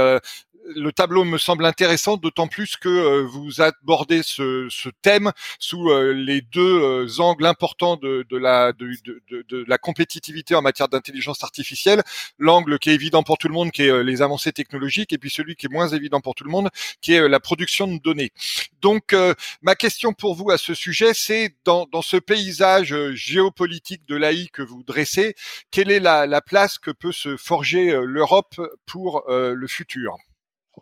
[0.66, 5.90] le tableau me semble intéressant, d'autant plus que euh, vous abordez ce, ce thème sous
[5.90, 10.62] euh, les deux euh, angles importants de, de la, de, de, de, la compétitivité en
[10.62, 12.02] matière d'intelligence artificielle.
[12.38, 15.30] L'angle qui est évident pour tout le monde, qui est les avancées technologiques, et puis
[15.30, 16.68] celui qui est moins évident pour tout le monde,
[17.00, 18.32] qui est la production de données.
[18.80, 19.14] Donc,
[19.62, 24.48] ma question pour vous à ce sujet, c'est dans, dans ce paysage géopolitique de l'AI
[24.52, 25.34] que vous dressez,
[25.70, 30.16] quelle est la, la place que peut se forger l'Europe pour le futur?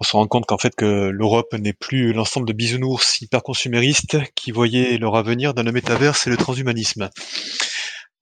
[0.01, 4.17] On se rend compte qu'en fait que l'Europe n'est plus l'ensemble de bisounours hyper consuméristes
[4.35, 7.11] qui voyaient leur avenir dans le métaverse et le transhumanisme.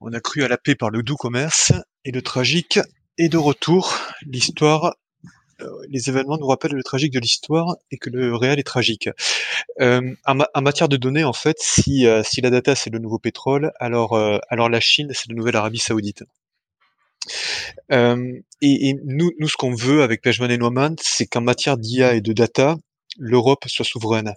[0.00, 1.72] On a cru à la paix par le doux commerce
[2.04, 2.80] et le tragique
[3.16, 3.96] est de retour.
[4.22, 4.96] L'histoire,
[5.60, 9.08] euh, les événements nous rappellent le tragique de l'histoire et que le réel est tragique.
[9.80, 13.20] Euh, en, matière de données, en fait, si, euh, si la data c'est le nouveau
[13.20, 14.18] pétrole, alors,
[14.48, 16.24] alors la Chine c'est la nouvelle Arabie Saoudite.
[17.92, 22.14] Euh, et, nous, nous, ce qu'on veut avec Pejman et Neumann, c'est qu'en matière d'IA
[22.14, 22.76] et de data,
[23.18, 24.32] l'Europe soit souveraine.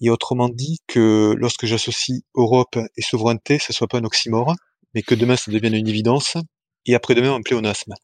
[0.00, 4.54] Et autrement dit, que lorsque j'associe Europe et souveraineté, ce soit pas un oxymore,
[4.94, 6.36] mais que demain ça devienne une évidence,
[6.86, 7.94] et après-demain un pléonasme.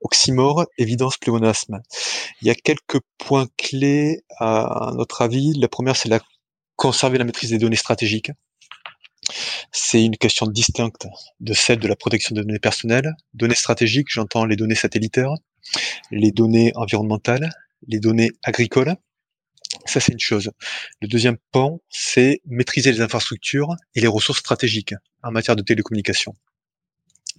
[0.00, 1.80] Oxymore, évidence, pléonasme.
[2.40, 5.52] Il y a quelques points clés à notre avis.
[5.54, 6.20] La première, c'est la
[6.76, 8.30] conserver la maîtrise des données stratégiques.
[9.72, 11.06] C'est une question distincte
[11.40, 13.14] de celle de la protection des données personnelles.
[13.34, 15.34] Données stratégiques, j'entends les données satellitaires,
[16.10, 17.50] les données environnementales,
[17.86, 18.94] les données agricoles.
[19.84, 20.50] Ça, c'est une chose.
[21.02, 26.34] Le deuxième pan, c'est maîtriser les infrastructures et les ressources stratégiques en matière de télécommunication.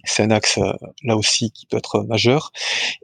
[0.04, 0.72] C'est un axe, euh,
[1.02, 2.52] là aussi, qui peut être majeur.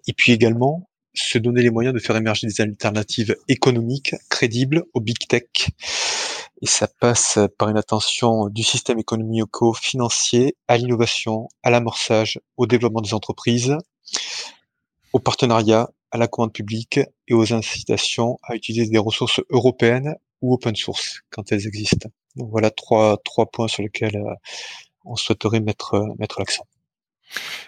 [0.06, 5.00] Et puis également, se donner les moyens de faire émerger des alternatives économiques crédibles au
[5.00, 5.44] big tech
[6.64, 13.02] et ça passe par une attention du système économico-financier à l'innovation, à l'amorçage, au développement
[13.02, 13.76] des entreprises,
[15.12, 20.54] au partenariat, à la commande publique et aux incitations à utiliser des ressources européennes ou
[20.54, 22.08] open source quand elles existent.
[22.36, 24.34] Donc voilà trois, trois points sur lesquels euh,
[25.04, 26.66] on souhaiterait mettre, mettre l'accent.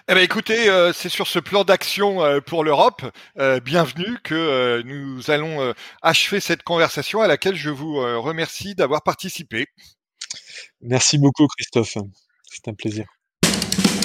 [0.09, 3.03] Eh ben, écoutez, euh, c'est sur ce plan d'action euh, pour l'Europe,
[3.39, 9.67] euh, bienvenue, que nous allons achever cette conversation à laquelle je vous remercie d'avoir participé.
[10.81, 11.97] Merci beaucoup, Christophe.
[12.45, 13.07] C'est un plaisir.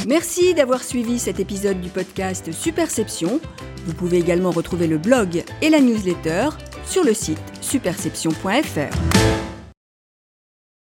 [0.07, 3.39] Merci d'avoir suivi cet épisode du podcast Superception.
[3.85, 6.49] Vous pouvez également retrouver le blog et la newsletter
[6.85, 9.50] sur le site superception.fr.